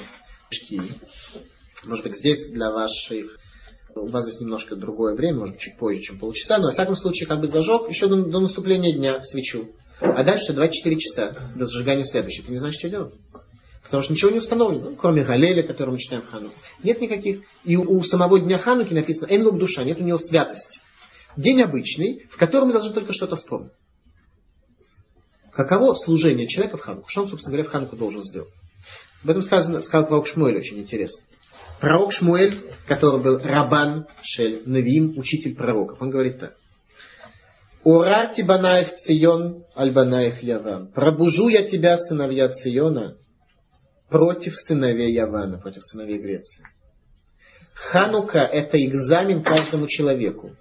[1.84, 3.38] Может быть, здесь для ваших
[3.97, 7.28] у вас здесь немножко другое время, может чуть позже, чем полчаса, но, во всяком случае,
[7.28, 9.70] как бы зажег еще до, до наступления дня свечу.
[10.01, 12.42] А дальше 24 часа до зажигания следующей.
[12.42, 13.14] Ты не знаешь, что делать?
[13.84, 16.55] Потому что ничего не установлено, ну, кроме Галеля, который мы читаем Хануку.
[16.82, 17.42] Нет никаких.
[17.64, 20.80] И у самого дня Хануки написано «Энлук душа», нет у него святости.
[21.36, 23.72] День обычный, в котором мы должны только что-то вспомнить.
[25.53, 27.09] Каково служение человека в Хануку?
[27.09, 28.51] Что он, собственно говоря, в Хануку должен сделать?
[29.25, 31.22] Об этом сказано, сказал пророк Шмуэль очень интересно.
[31.81, 36.55] Пророк Шмуэль, который был Рабан Шель Навим, учитель пророков, он говорит так.
[37.85, 40.89] Урарти банаих Цион, альбанаих Яван.
[40.89, 43.16] Пробужу я тебя, сыновья Циона,
[44.11, 46.64] против сыновей Явана, против сыновей Греции.
[47.75, 50.55] Ханука– это экзамен каждому человеку.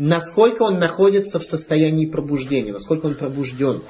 [0.00, 3.84] насколько он находится в состоянии пробуждения, насколько он пробужден.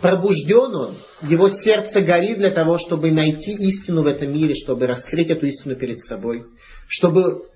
[0.00, 5.30] Пробужден он, его сердце горит для того, чтобы найти истину в этом мире, чтобы раскрыть
[5.30, 6.46] эту истину перед собой,
[6.88, 7.48] чтобы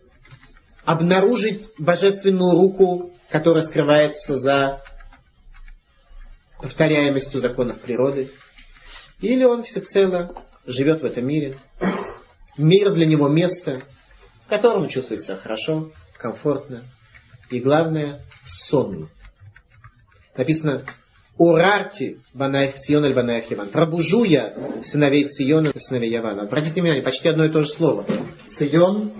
[0.85, 4.83] обнаружить божественную руку, которая скрывается за
[6.61, 8.31] повторяемостью законов природы,
[9.21, 11.59] или он всецело живет в этом мире.
[12.59, 13.83] Мир для него место,
[14.45, 16.85] в котором он чувствует себя хорошо, комфортно
[17.51, 19.09] и, главное, сонно.
[20.37, 20.85] Написано
[21.37, 23.69] Урарти банаих Цион аль банаих Яван.
[23.69, 26.43] Пробужу я сыновей Циона и сыновей Явана.
[26.43, 28.07] Обратите внимание, почти одно и то же слово.
[28.51, 29.13] Цион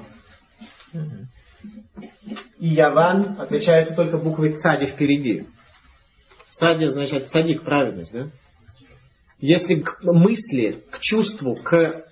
[2.61, 5.47] и Яван отличаются только буквой Цади впереди.
[6.51, 8.29] Цади означает цадик, праведность, да?
[9.41, 12.05] Если к мысли, к чувству, к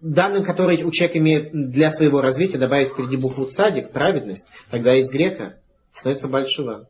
[0.00, 5.08] данным, которые у человека имеет для своего развития, добавить впереди букву цадик, праведность, тогда из
[5.10, 5.58] грека
[5.92, 6.88] становится большого,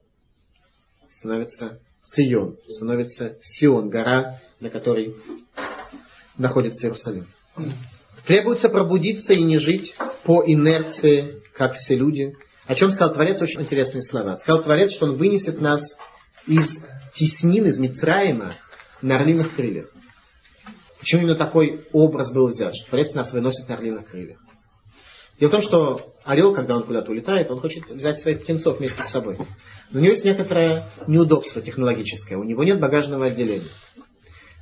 [1.08, 5.16] становится Сион, становится Сион, гора, на которой
[6.36, 7.26] находится Иерусалим.
[8.26, 9.94] Требуется пробудиться и не жить
[10.24, 12.34] по инерции, как все люди.
[12.66, 14.36] О чем сказал Творец, очень интересные слова.
[14.36, 15.96] Сказал Творец, что Он вынесет нас
[16.46, 16.82] из
[17.14, 18.54] теснин, из Мицраима
[19.02, 19.88] на орлиных крыльях.
[20.98, 24.38] Почему именно такой образ был взят, что Творец нас выносит на орлиных крыльях?
[25.38, 29.02] Дело в том, что орел, когда он куда-то улетает, он хочет взять своих птенцов вместе
[29.02, 29.36] с собой.
[29.90, 32.38] Но у него есть некоторое неудобство технологическое.
[32.38, 33.70] У него нет багажного отделения.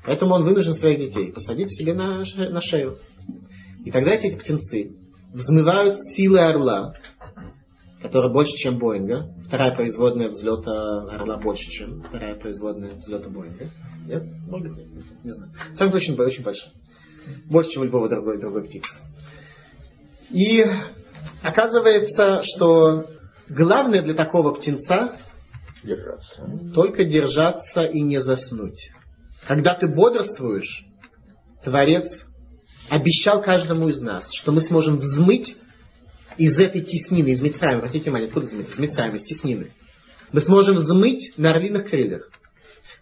[0.04, 2.98] Поэтому он вынужден своих детей посадить себе на, на шею.
[3.84, 4.92] И тогда эти птенцы
[5.32, 6.94] взмывают силы орла,
[8.00, 9.32] которая больше, чем Боинга.
[9.46, 13.70] Вторая производная взлета орла больше, чем вторая производная взлета Боинга.
[14.06, 14.24] Нет?
[14.48, 14.86] Может быть.
[15.24, 15.52] Не знаю.
[15.74, 16.72] Сам очень, очень большой.
[17.46, 18.96] Больше, чем у любого другой, другой птицы.
[20.30, 20.64] И
[21.42, 23.06] оказывается, что
[23.54, 25.16] главное для такого птенца
[25.82, 26.42] Держаться.
[26.74, 28.92] только держаться и не заснуть.
[29.46, 30.84] Когда ты бодрствуешь,
[31.64, 32.26] Творец
[32.88, 35.56] обещал каждому из нас, что мы сможем взмыть
[36.36, 37.78] из этой теснины, из Мицраима.
[37.78, 38.46] Обратите внимание, откуда?
[38.46, 39.72] Из Мицраима, из теснины.
[40.32, 42.30] Мы сможем взмыть на орлиных крыльях.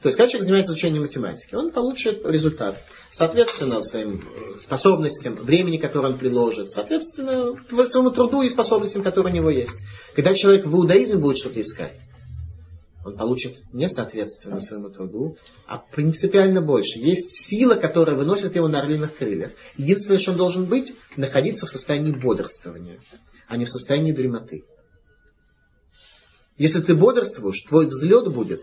[0.03, 2.83] То есть, когда человек занимается изучением математики, он получит результат.
[3.11, 4.25] Соответственно, своим
[4.59, 9.77] способностям, времени, которое он приложит, соответственно, своему труду и способностям, которые у него есть.
[10.15, 12.01] Когда человек в иудаизме будет что-то искать,
[13.05, 15.37] он получит не соответственно своему труду,
[15.67, 16.99] а принципиально больше.
[16.99, 19.53] Есть сила, которая выносит его на орлиных крыльях.
[19.77, 23.01] Единственное, что он должен быть, находиться в состоянии бодрствования,
[23.49, 24.65] а не в состоянии дремоты.
[26.57, 28.61] Если ты бодрствуешь, твой взлет будет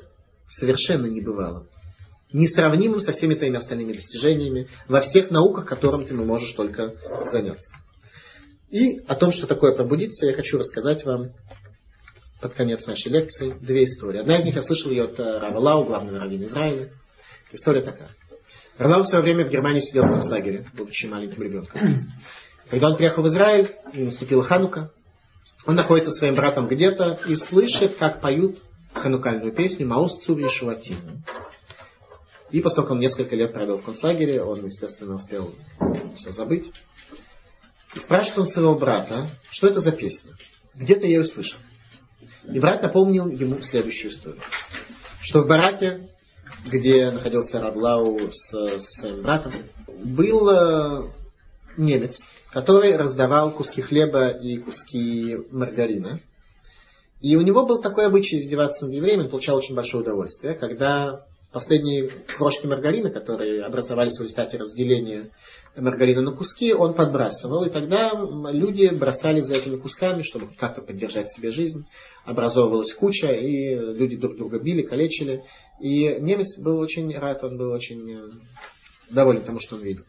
[0.47, 1.67] совершенно небывалым.
[2.33, 6.93] Несравнимым со всеми твоими остальными достижениями во всех науках, которым ты можешь только
[7.25, 7.73] заняться.
[8.69, 11.31] И о том, что такое пробудиться, я хочу рассказать вам
[12.41, 14.19] под конец нашей лекции две истории.
[14.19, 16.91] Одна из них я слышал ее от э, Рава Лау, главного раввина Израиля.
[17.51, 18.09] История такая.
[18.77, 22.11] Равлау в свое время в Германии сидел в концлагере, будучи маленьким ребенком.
[22.69, 24.91] Когда он приехал в Израиль, наступила Ханука,
[25.65, 28.59] он находится со своим братом где-то и слышит, как поют
[28.99, 30.97] ханукальную песню «Маус Шуати».
[32.51, 35.53] И поскольку он несколько лет провел в концлагере, он, естественно, успел
[36.15, 36.71] все забыть.
[37.95, 40.31] И спрашивает он своего брата, что это за песня?
[40.75, 41.59] Где-то я ее услышал.
[42.45, 44.41] И брат напомнил ему следующую историю.
[45.21, 46.09] Что в бараке,
[46.65, 49.53] где находился Раблау с, со своим братом,
[49.87, 51.11] был э,
[51.75, 52.21] немец,
[52.51, 56.19] который раздавал куски хлеба и куски маргарина.
[57.19, 61.25] И у него был такой обычай издеваться над евреями, он получал очень большое удовольствие, когда
[61.51, 65.31] последние крошки маргарина, которые образовались в результате разделения
[65.75, 68.11] маргарина на куски, он подбрасывал, и тогда
[68.51, 71.85] люди бросали за этими кусками, чтобы как-то поддержать себе жизнь.
[72.25, 75.43] Образовывалась куча, и люди друг друга били, калечили.
[75.79, 78.29] И немец был очень рад, он был очень э,
[79.09, 80.03] доволен тому, что он видел.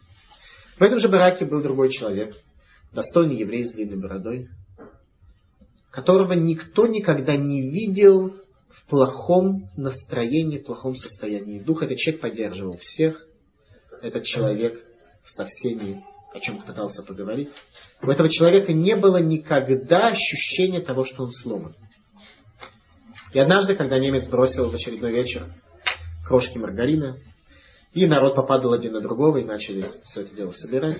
[0.78, 2.36] В этом же бараке был другой человек,
[2.92, 4.48] достойный еврей с длинной бородой,
[5.91, 8.36] которого никто никогда не видел
[8.68, 11.86] в плохом настроении, в плохом состоянии духа.
[11.86, 13.26] Этот человек поддерживал всех.
[14.03, 14.84] Этот человек
[15.24, 17.49] со всеми о чем-то пытался поговорить.
[18.03, 21.74] У этого человека не было никогда ощущения того, что он сломан.
[23.32, 25.53] И однажды, когда немец бросил в очередной вечер
[26.26, 27.16] крошки маргарина,
[27.93, 30.99] и народ попадал один на другого, и начали все это дело собирать.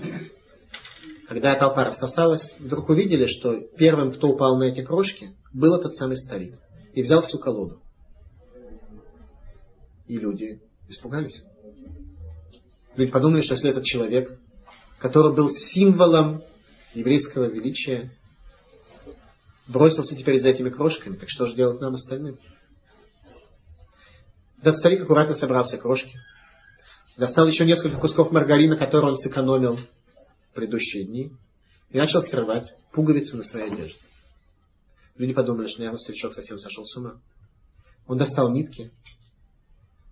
[1.29, 6.17] Когда толпа рассосалась, вдруг увидели, что первым, кто упал на эти крошки, был этот самый
[6.17, 6.59] старик.
[6.95, 7.83] И взял всю колоду.
[10.07, 11.43] И люди испугались.
[12.97, 14.41] Люди подумали, что если этот человек,
[14.99, 16.43] который был символом
[16.95, 18.11] еврейского величия,
[19.67, 22.39] бросился теперь за этими крошками, так что же делать нам остальным?
[24.63, 26.17] Этот старик аккуратно собрал все крошки,
[27.19, 29.79] достал еще несколько кусков маргарина, которые он сэкономил
[30.59, 31.31] предыдущие дни,
[31.91, 34.01] и начал срывать пуговицы на своей одежде.
[35.17, 37.21] Люди подумали, что, наверное, старичок совсем сошел с ума.
[38.09, 38.91] Он достал нитки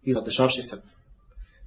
[0.03, 0.85] и, задышавшись от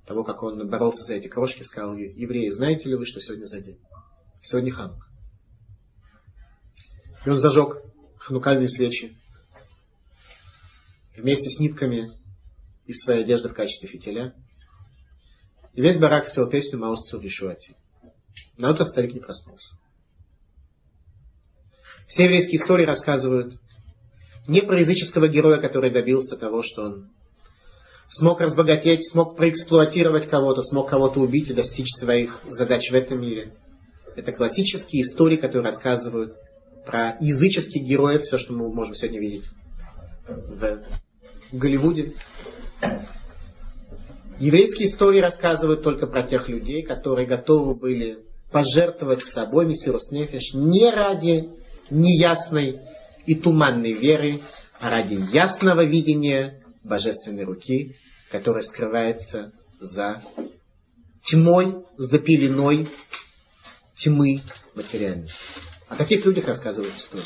[0.05, 3.59] того, как он боролся за эти крошки, сказал, евреи, знаете ли вы, что сегодня за
[3.59, 3.79] день?
[4.41, 5.09] Сегодня Ханук.
[7.25, 7.83] И он зажег
[8.17, 9.17] ханукальные свечи
[11.17, 12.11] вместе с нитками
[12.85, 14.33] из своей одежды в качестве фитиля.
[15.73, 17.75] И весь барак спел песню Маус Цуришуати.
[18.57, 19.75] На утро старик не проснулся.
[22.07, 23.53] Все еврейские истории рассказывают
[24.47, 27.09] не про языческого героя, который добился того, что он
[28.09, 33.53] смог разбогатеть, смог проэксплуатировать кого-то, смог кого-то убить и достичь своих задач в этом мире.
[34.15, 36.35] Это классические истории, которые рассказывают
[36.85, 39.45] про языческих героев, все, что мы можем сегодня видеть
[40.27, 40.81] в
[41.51, 42.13] Голливуде.
[44.39, 50.89] Еврейские истории рассказывают только про тех людей, которые готовы были пожертвовать собой Мессирус Нефиш не
[50.89, 51.49] ради
[51.89, 52.79] неясной
[53.25, 54.41] и туманной веры,
[54.79, 57.95] а ради ясного видения божественной руки,
[58.31, 60.23] которая скрывается за
[61.25, 62.87] тьмой, за пеленой
[63.97, 64.41] тьмы
[64.75, 65.35] материальности.
[65.87, 67.25] О таких людях рассказывают историю.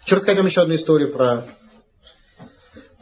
[0.00, 1.46] Хочу рассказать вам еще одну историю про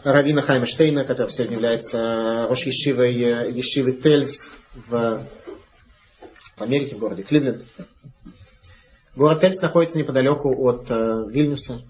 [0.05, 5.27] Равина Хайма Штейна, который сегодня является Рош Ешивой, Ешивы Тельс в,
[6.59, 7.65] в Америке, в городе Кливленд.
[9.17, 11.83] Город Тельс находится неподалеку от э, Вильнюса.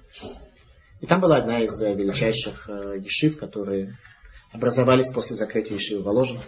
[1.00, 3.96] И там была одна из э, величайших э, ешив, которые
[4.52, 6.38] образовались после закрытия ешивы Воложен.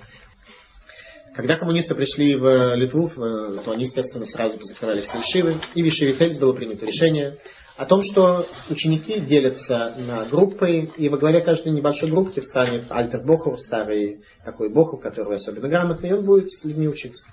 [1.35, 5.57] Когда коммунисты пришли в Литву, то они, естественно, сразу закрывали все ешивы.
[5.75, 7.39] И в ешиве Тельс было принято решение
[7.77, 13.23] о том, что ученики делятся на группы, и во главе каждой небольшой группки встанет Альтер
[13.23, 17.29] Бохов, старый такой Бохов, который особенно грамотный, и он будет с людьми учиться.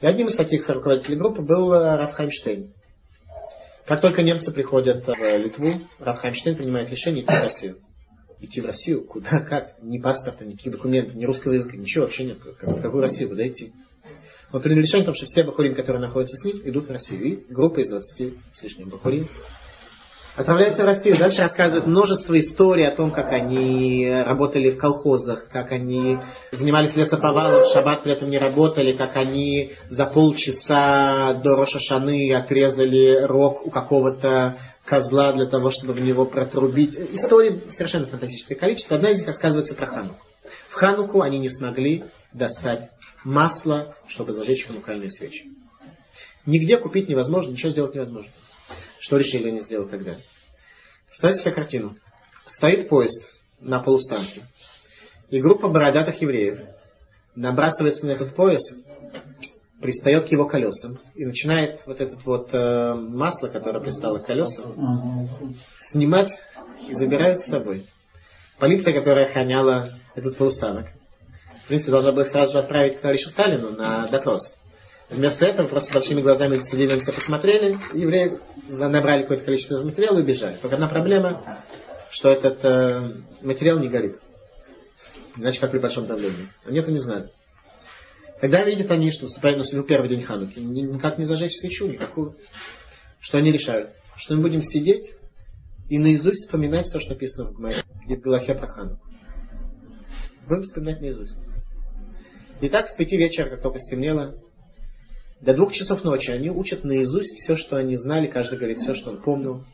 [0.00, 2.72] И одним из таких руководителей группы был Рафхаймштейн.
[3.86, 7.78] Как только немцы приходят в Литву, Рафхаймштейн принимает решение идти в Россию.
[8.40, 9.04] Идти в Россию?
[9.06, 9.40] Куда?
[9.40, 9.80] Как?
[9.80, 12.38] Ни паспорта, никаких документов, ни русского языка, ничего вообще нет.
[12.38, 13.30] В какую Россию?
[13.30, 13.72] Куда идти?
[14.52, 17.22] Он принял решение о что все бахурим, которые находятся с ним, идут в Россию.
[17.24, 19.28] И группа из 20 с лишним бахурим
[20.36, 21.18] отправляются в Россию.
[21.18, 26.18] Дальше рассказывают множество историй о том, как они работали в колхозах, как они
[26.52, 33.22] занимались лесоповалом, в шаббат при этом не работали, как они за полчаса до Рошашаны отрезали
[33.22, 36.96] рог у какого-то козла для того, чтобы в него протрубить.
[36.96, 38.96] Истории совершенно фантастическое количество.
[38.96, 40.24] Одна из них рассказывается про Хануку.
[40.68, 42.90] В Хануку они не смогли достать
[43.24, 45.46] масло, чтобы зажечь ханукальные свечи.
[46.44, 48.30] Нигде купить невозможно, ничего сделать невозможно.
[48.98, 50.16] Что решили они сделать тогда?
[51.06, 51.96] Представьте себе картину.
[52.46, 53.22] Стоит поезд
[53.60, 54.42] на полустанке,
[55.30, 56.60] и группа бородатых евреев
[57.34, 58.84] набрасывается на этот поезд,
[59.80, 65.28] пристает к его колесам и начинает вот это вот э, масло, которое пристало к колесам,
[65.78, 66.32] снимать
[66.88, 67.86] и забирают с собой.
[68.58, 70.86] Полиция, которая охраняла этот полустанок,
[71.64, 74.56] в принципе, должна была сразу же отправить к товарищу Сталину на допрос.
[75.08, 80.22] Вместо этого просто большими глазами люди все посмотрели, и евреи набрали какое-то количество материала и
[80.22, 80.56] убежали.
[80.56, 81.64] Только одна проблема,
[82.10, 84.16] что этот э, материал не горит.
[85.36, 86.48] Иначе как при большом давлении.
[86.64, 87.30] Они этого не знали.
[88.40, 90.58] Тогда видят они, что наступает первый день Хануки.
[90.58, 92.36] Никак не зажечь свечу, никакую.
[93.20, 93.90] Что они решают?
[94.16, 95.12] Что мы будем сидеть
[95.88, 99.06] и наизусть вспоминать все, что написано в Гмаре, Галахе про Хануку.
[100.48, 101.38] Будем вспоминать наизусть.
[102.60, 104.34] И так с пяти вечера, как только стемнело,
[105.40, 109.10] до двух часов ночи они учат наизусть все, что они знали, каждый говорит все, что
[109.10, 109.64] он помнил.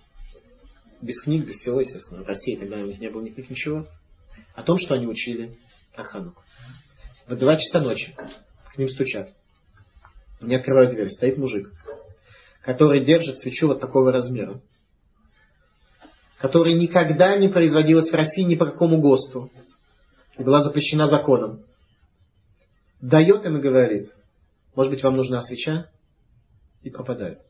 [1.01, 2.23] Без книг, без всего, естественно.
[2.23, 3.87] В России тогда у них не было никаких ничего.
[4.55, 5.57] О том, что они учили
[5.95, 6.43] про Хануку.
[7.27, 8.15] В два часа ночи
[8.73, 9.33] к ним стучат.
[10.41, 11.09] Они открывают дверь.
[11.09, 11.71] Стоит мужик,
[12.63, 14.61] который держит свечу вот такого размера.
[16.39, 19.51] Которая никогда не производилась в России ни по какому ГОСТу.
[20.39, 21.65] И была запрещена законом.
[23.01, 24.13] Дает им и говорит–
[24.74, 25.86] может быть, вам нужна свеча?
[26.82, 27.40] И пропадает.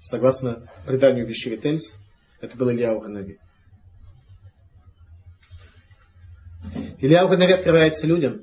[0.00, 1.94] Согласно преданию Вишири Тельс,
[2.40, 3.38] это был Илья Уганави.
[6.98, 8.42] Илья Уганави открывается людям,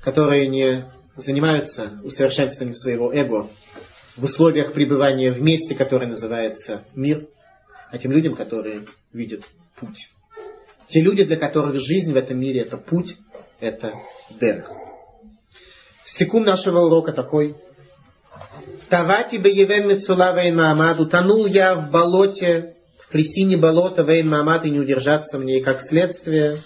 [0.00, 3.50] которые не занимаются усовершенствованием своего эго
[4.16, 7.28] в условиях пребывания в месте, которое называется мир,
[7.90, 9.44] а тем людям, которые видят
[9.76, 10.10] путь.
[10.88, 13.16] Те люди, для которых жизнь в этом мире это путь,
[13.60, 13.94] это
[14.40, 14.87] дерх.
[16.14, 17.56] Секунд нашего урока такой.
[18.88, 24.70] Тавати беевен мецула вейн Маамад, утонул я в болоте, в трясине болота вейн Маамад, и
[24.70, 26.58] не удержаться мне, и как следствие.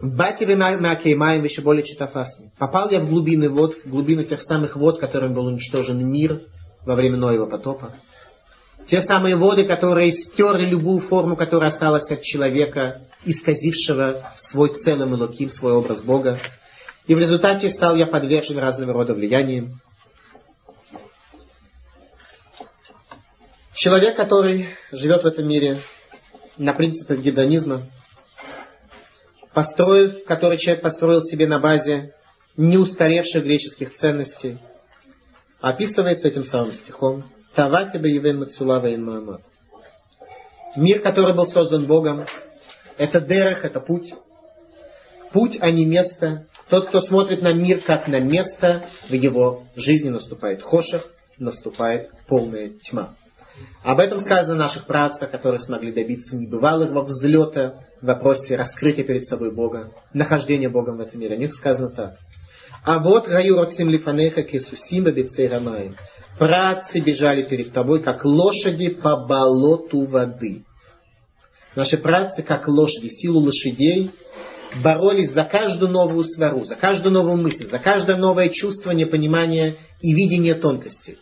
[0.00, 2.50] Бати Макеймаем еще более читафасни.
[2.58, 6.40] Попал я в глубины вод, в глубины тех самых вод, которым был уничтожен мир
[6.84, 7.92] во время Ноева потопа.
[8.88, 15.48] Те самые воды, которые стерли любую форму, которая осталась от человека, исказившего свой целый Луким,
[15.48, 16.40] свой образ Бога.
[17.06, 19.80] И в результате стал я подвержен разного рода влияниям.
[23.74, 25.80] Человек, который живет в этом мире
[26.56, 27.84] на принципах гедонизма,
[29.52, 32.14] построив, который человек построил себе на базе
[32.56, 34.58] неустаревших греческих ценностей,
[35.60, 37.24] описывается этим самым стихом
[37.54, 38.96] Тавати бы Евен Мацулава и
[40.74, 42.26] Мир, который был создан Богом,
[42.96, 44.14] это дерех, это путь.
[45.32, 46.46] Путь, а не место.
[46.68, 51.06] Тот, кто смотрит на мир как на место, в его жизни наступает хошах,
[51.38, 53.14] наступает полная тьма.
[53.82, 59.52] Об этом сказано наших працах, которые смогли добиться небывалого взлета в вопросе раскрытия перед собой
[59.52, 61.34] Бога, нахождения Богом в этом мире.
[61.34, 62.16] О них сказано так.
[62.84, 65.96] А вот раю роцим лифанеха кесусима бецейрамаем.
[66.38, 70.64] Працы бежали перед тобой, как лошади по болоту воды.
[71.76, 74.10] Наши працы, как лошади, силу лошадей,
[74.82, 80.12] боролись за каждую новую свару, за каждую новую мысль, за каждое новое чувство, непонимание и
[80.12, 81.18] видение тонкостей.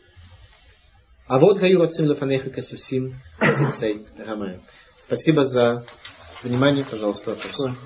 [1.26, 3.14] А вот Гаю Рацим Лефанеха Касусим.
[4.96, 5.84] Спасибо за
[6.42, 7.76] внимание, пожалуйста, вопрос.